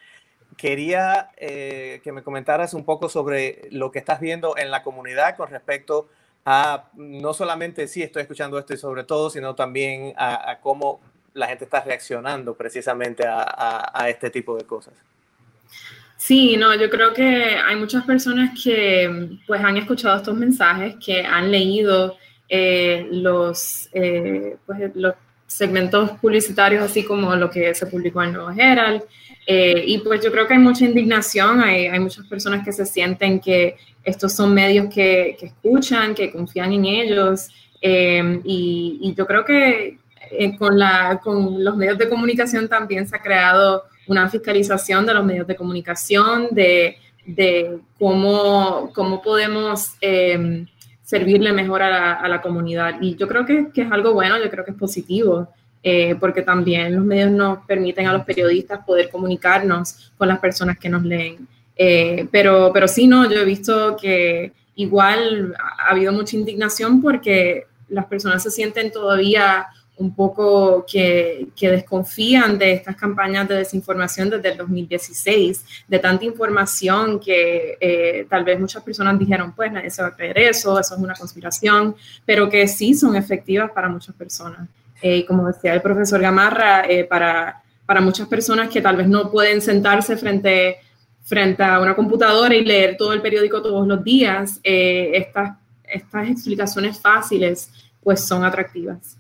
quería 0.57 1.31
que 1.37 2.12
me 2.12 2.22
comentaras 2.22 2.75
un 2.75 2.85
poco 2.85 3.09
sobre 3.09 3.68
lo 3.70 3.90
que 3.90 3.99
estás 3.99 4.20
viendo 4.20 4.57
en 4.57 4.70
la 4.70 4.83
comunidad 4.83 5.37
con 5.37 5.51
respecto 5.51 6.09
a 6.46 6.90
no 6.94 7.35
solamente 7.35 7.88
si 7.88 8.05
estoy 8.05 8.22
escuchando 8.22 8.57
esto 8.59 8.72
y 8.72 8.77
sobre 8.77 9.03
todo, 9.03 9.31
sino 9.31 9.57
también 9.57 10.14
a, 10.16 10.59
cómo 10.62 11.01
la 11.35 11.49
gente 11.49 11.64
está 11.64 11.81
reaccionando 11.81 12.55
precisamente 12.55 13.25
a, 13.27 14.07
este 14.09 14.31
tipo 14.31 14.57
de 14.57 14.64
cosas. 14.64 14.94
Sí, 16.27 16.57
no, 16.57 16.75
yo 16.75 16.91
creo 16.91 17.12
que 17.15 17.25
hay 17.25 17.77
muchas 17.77 18.05
personas 18.05 18.51
que 18.61 19.39
pues 19.47 19.62
han 19.62 19.77
escuchado 19.77 20.17
estos 20.17 20.37
mensajes, 20.37 20.97
que 20.97 21.21
han 21.25 21.53
leído 21.53 22.17
eh, 22.49 23.07
los, 23.12 23.89
eh, 23.93 24.57
pues, 24.67 24.91
los 24.97 25.15
segmentos 25.47 26.11
publicitarios, 26.21 26.83
así 26.83 27.05
como 27.05 27.37
lo 27.37 27.49
que 27.49 27.73
se 27.77 27.87
publicó 27.87 28.25
en 28.25 28.33
Nuevo 28.33 28.51
Herald. 28.51 29.03
Eh, 29.47 29.85
y 29.87 29.99
pues 29.99 30.21
yo 30.21 30.33
creo 30.33 30.49
que 30.49 30.55
hay 30.55 30.59
mucha 30.59 30.85
indignación, 30.85 31.61
hay, 31.61 31.87
hay, 31.87 32.01
muchas 32.01 32.27
personas 32.27 32.65
que 32.65 32.73
se 32.73 32.85
sienten 32.85 33.39
que 33.39 33.77
estos 34.03 34.33
son 34.33 34.53
medios 34.53 34.93
que, 34.93 35.37
que 35.39 35.47
escuchan, 35.47 36.12
que 36.12 36.33
confían 36.33 36.73
en 36.73 36.87
ellos. 36.87 37.51
Eh, 37.81 38.41
y, 38.43 38.99
y, 39.01 39.15
yo 39.15 39.29
creo 39.29 39.45
que 39.45 39.99
eh, 40.33 40.57
con, 40.57 40.77
la, 40.77 41.21
con 41.23 41.62
los 41.62 41.77
medios 41.77 41.99
de 41.99 42.09
comunicación 42.09 42.69
también 42.69 43.07
se 43.07 43.15
ha 43.15 43.23
creado 43.23 43.85
una 44.07 44.29
fiscalización 44.29 45.07
de 45.07 45.14
los 45.14 45.25
medios 45.25 45.47
de 45.47 45.57
comunicación, 45.57 46.49
de, 46.51 46.97
de 47.25 47.79
cómo, 47.99 48.90
cómo 48.95 49.23
podemos 49.23 49.92
servirle 51.03 51.53
mejor 51.53 51.83
a 51.83 51.90
la, 51.90 52.12
a 52.14 52.29
la, 52.29 52.42
comunidad. 52.42 52.97
Y 53.01 53.14
yo 53.14 53.29
creo 53.29 53.47
que, 53.47 53.69
que, 53.73 53.83
es 53.83 53.92
algo 53.92 54.12
bueno, 54.12 54.38
yo 54.42 54.51
creo 54.51 54.64
que 54.64 54.73
es 54.73 54.77
positivo, 54.77 55.49
eh, 55.88 56.16
porque 56.19 56.42
también 56.42 56.97
los 56.97 57.05
medios 57.05 57.31
nos 57.31 57.59
permiten 57.64 58.09
a 58.09 58.12
los 58.12 58.25
periodistas 58.25 58.85
poder 58.85 59.09
comunicarnos 59.09 60.12
con 60.19 60.27
las 60.27 60.40
personas 60.40 60.79
que 60.79 60.88
nos 60.88 61.05
leen. 61.05 61.47
Eh, 61.77 62.27
pero, 62.33 62.73
pero 62.75 62.88
sí, 62.88 63.07
no, 63.07 63.31
yo 63.31 63.38
he 63.38 63.45
visto 63.45 63.97
que 63.97 64.51
igual 64.75 65.55
ha 65.57 65.90
habido 65.90 66.12
mucha 66.12 66.37
indignación 66.37 67.01
porque 67.01 67.66
las 67.88 68.07
personas 68.07 68.42
se 68.42 68.51
sienten 68.51 68.90
todavía 68.90 69.69
un 69.98 70.14
poco 70.14 70.85
que, 70.90 71.48
desconfían 71.59 72.59
de 72.59 72.72
estas 72.72 72.96
campañas 72.96 73.48
de 73.48 73.56
desinformación 73.56 74.28
desde 74.28 74.50
el 74.50 74.59
2016, 74.59 75.64
de 75.88 75.98
tanta 75.98 76.24
información 76.24 77.18
que 77.18 77.78
eh, 77.80 78.26
tal 78.28 78.44
vez 78.44 78.61
muchas 78.61 78.82
personas 78.82 79.18
dijeron, 79.18 79.52
pues 79.54 79.72
nadie 79.72 79.90
se 79.90 80.02
va 80.02 80.09
a 80.09 80.16
creer 80.16 80.38
eso, 80.38 80.78
eso 80.78 80.94
es 80.94 81.00
una 81.00 81.14
conspiración, 81.14 81.96
pero 82.24 82.48
que 82.48 82.68
sí 82.68 82.94
son 82.94 83.16
efectivas 83.16 83.70
para 83.70 83.88
muchas 83.88 84.14
personas. 84.14 84.68
Eh, 85.00 85.24
como 85.26 85.46
decía 85.46 85.74
el 85.74 85.82
profesor 85.82 86.20
Gamarra, 86.20 86.87
eh, 86.88 87.04
para, 87.04 87.62
para 87.85 88.00
muchas 88.00 88.28
personas 88.28 88.68
que 88.68 88.80
tal 88.82 88.96
vez 88.96 89.09
no 89.09 89.30
pueden 89.30 89.61
sentarse 89.62 90.16
frente, 90.16 90.78
frente 91.22 91.62
a 91.62 91.80
una 91.80 91.94
computadora 91.94 92.54
y 92.54 92.64
leer 92.64 92.96
todo 92.96 93.12
el 93.12 93.22
periódico 93.22 93.62
todos 93.62 93.87
los 93.87 94.02
días, 94.04 94.61
estas, 94.62 95.56
estas 95.85 96.28
explicaciones 96.28 97.00
fáciles 97.00 97.70
pues 98.02 98.24
son 98.24 98.44
atractivas. 98.44 99.16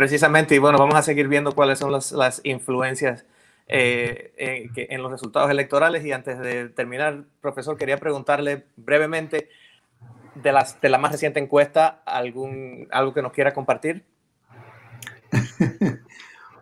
Precisamente, 0.00 0.54
y 0.54 0.58
bueno, 0.58 0.78
vamos 0.78 0.94
a 0.94 1.02
seguir 1.02 1.28
viendo 1.28 1.52
cuáles 1.52 1.78
son 1.78 1.92
las, 1.92 2.12
las 2.12 2.40
influencias 2.42 3.26
eh, 3.68 4.32
eh, 4.38 4.70
en 4.88 5.02
los 5.02 5.12
resultados 5.12 5.50
electorales. 5.50 6.06
Y 6.06 6.12
antes 6.12 6.38
de 6.38 6.70
terminar, 6.70 7.24
profesor, 7.42 7.76
quería 7.76 7.98
preguntarle 7.98 8.64
brevemente 8.78 9.50
de, 10.36 10.52
las, 10.52 10.80
de 10.80 10.88
la 10.88 10.96
más 10.96 11.12
reciente 11.12 11.38
encuesta, 11.38 12.00
algún, 12.06 12.88
algo 12.90 13.12
que 13.12 13.20
nos 13.20 13.32
quiera 13.34 13.52
compartir. 13.52 14.02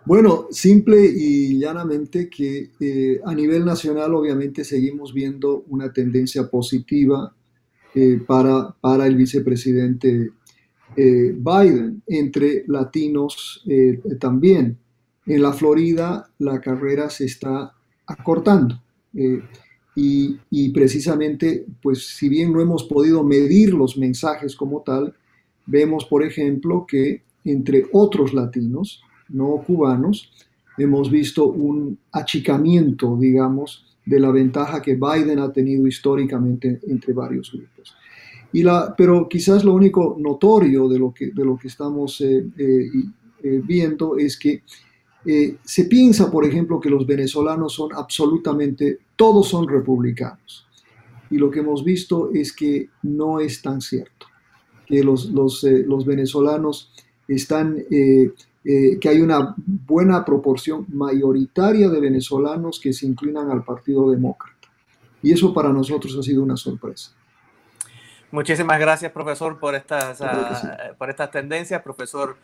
Bueno, 0.05 0.47
simple 0.51 0.97
y 1.05 1.59
llanamente 1.59 2.31
que 2.31 2.71
eh, 2.81 3.21
a 3.27 3.35
nivel 3.35 3.67
nacional 3.67 4.15
obviamente 4.15 4.65
seguimos 4.65 5.13
viendo 5.13 5.65
una 5.69 5.93
tendencia 5.93 6.49
positiva 6.49 7.35
para, 8.27 8.75
para 8.81 9.07
el 9.07 9.17
vicepresidente 9.17 10.31
eh, 10.97 11.35
Biden, 11.37 12.03
entre 12.07 12.65
latinos 12.67 13.63
eh, 13.67 14.01
también. 14.19 14.77
En 15.27 15.43
la 15.43 15.53
Florida 15.53 16.29
la 16.39 16.61
carrera 16.61 17.11
se 17.11 17.27
está 17.27 17.73
acortando. 18.07 18.81
Eh, 19.15 19.43
y, 20.01 20.69
precisamente, 20.71 21.67
pues 21.83 22.07
si 22.07 22.29
bien 22.29 22.53
no 22.53 22.61
hemos 22.61 22.85
podido 22.85 23.25
medir 23.25 23.75
los 23.75 23.99
mensajes 23.99 24.55
como 24.55 24.83
tal, 24.83 25.13
vemos, 25.67 26.05
por 26.05 26.23
ejemplo, 26.23 26.87
que 26.87 27.23
entre 27.45 27.85
otros 27.93 28.33
latinos, 28.33 29.03
no 29.29 29.61
cubanos, 29.67 30.33
hemos 30.79 31.11
visto 31.11 31.49
un 31.49 31.99
achicamiento, 32.13 33.17
digamos, 33.17 33.97
de 34.07 34.21
la 34.21 34.31
ventaja 34.31 34.81
que 34.81 34.95
Biden 34.95 35.41
ha 35.41 35.53
tenido 35.53 35.85
históricamente 35.89 36.81
entre 36.87 37.13
varios 37.13 37.51
grupos 37.51 37.98
la, 38.53 38.95
pero 38.97 39.29
quizás 39.29 39.65
lo 39.65 39.75
único 39.75 40.17
notorio 40.19 40.89
de 40.89 40.99
lo 40.99 41.13
que, 41.13 41.31
de 41.33 41.45
lo 41.45 41.57
que 41.57 41.69
estamos 41.69 42.21
eh, 42.21 42.47
eh, 42.57 42.91
eh, 43.43 43.63
viendo 43.65 44.17
es 44.17 44.39
que 44.39 44.63
se 45.63 45.85
piensa, 45.85 46.31
por 46.31 46.47
ejemplo, 46.47 46.81
que 46.81 46.89
los 46.89 47.07
venezolanos 47.07 47.75
son 47.75 47.91
absolutamente, 47.95 49.01
todos 49.15 49.49
son 49.49 49.69
republicanos. 49.69 50.67
Y 51.31 51.37
lo 51.37 51.51
que 51.51 51.61
hemos 51.61 51.85
visto 51.85 52.31
es 52.33 52.51
que 52.55 52.89
no 53.03 53.39
es 53.39 53.61
tan 53.61 53.83
cierto, 53.83 54.27
que 54.87 55.05
los, 55.05 55.27
los, 55.27 55.63
los 55.65 56.07
venezolanos 56.07 56.93
están, 57.27 57.77
que 57.91 58.33
hay 59.05 59.21
una 59.21 59.55
buena 59.67 60.25
proporción 60.25 60.87
mayoritaria 60.89 61.91
de 61.91 62.01
venezolanos 62.01 62.81
que 62.81 62.95
se 62.95 63.05
inclinan 63.05 63.51
al 63.51 63.65
Partido 63.65 64.11
Demócrata. 64.11 64.69
Y 65.23 65.33
eso 65.33 65.53
para 65.53 65.71
nosotros 65.75 66.17
ha 66.19 66.23
sido 66.23 66.43
una 66.43 66.57
sorpresa. 66.57 67.18
Muchísimas 68.31 68.79
gracias, 68.79 69.11
profesor, 69.13 69.59
por 69.59 69.75
estas, 69.75 70.21
ah, 70.21 70.93
por 70.99 71.09
estas 71.09 71.31
tendencias. 71.31 71.83
Profesor 71.83 72.37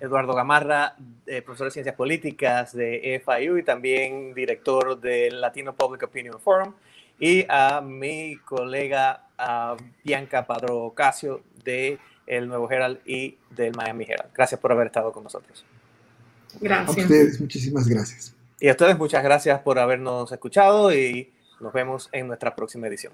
Eduardo 0.00 0.34
Gamarra, 0.34 0.96
eh, 1.26 1.42
profesor 1.42 1.68
de 1.68 1.70
Ciencias 1.72 1.94
Políticas 1.94 2.74
de 2.74 3.22
FIU 3.24 3.58
y 3.58 3.62
también 3.62 4.34
director 4.34 5.00
del 5.00 5.40
Latino 5.40 5.74
Public 5.74 6.02
Opinion 6.04 6.40
Forum. 6.40 6.74
Y 7.20 7.44
a 7.48 7.80
mi 7.80 8.36
colega 8.44 9.24
Bianca 10.04 10.46
Padro 10.46 10.92
Casio 10.94 11.42
de 11.64 11.98
El 12.26 12.48
Nuevo 12.48 12.70
Herald 12.70 13.00
y 13.06 13.36
del 13.50 13.74
Miami 13.74 14.06
Herald. 14.08 14.30
Gracias 14.34 14.60
por 14.60 14.72
haber 14.72 14.88
estado 14.88 15.12
con 15.12 15.24
nosotros. 15.24 15.64
Gracias. 16.60 16.96
A 16.96 17.00
ustedes, 17.00 17.40
muchísimas 17.40 17.88
gracias. 17.88 18.34
Y 18.60 18.68
a 18.68 18.72
ustedes, 18.72 18.98
muchas 18.98 19.22
gracias 19.22 19.60
por 19.60 19.78
habernos 19.78 20.32
escuchado 20.32 20.92
y 20.92 21.32
nos 21.60 21.72
vemos 21.72 22.08
en 22.12 22.26
nuestra 22.26 22.54
próxima 22.56 22.88
edición. 22.88 23.12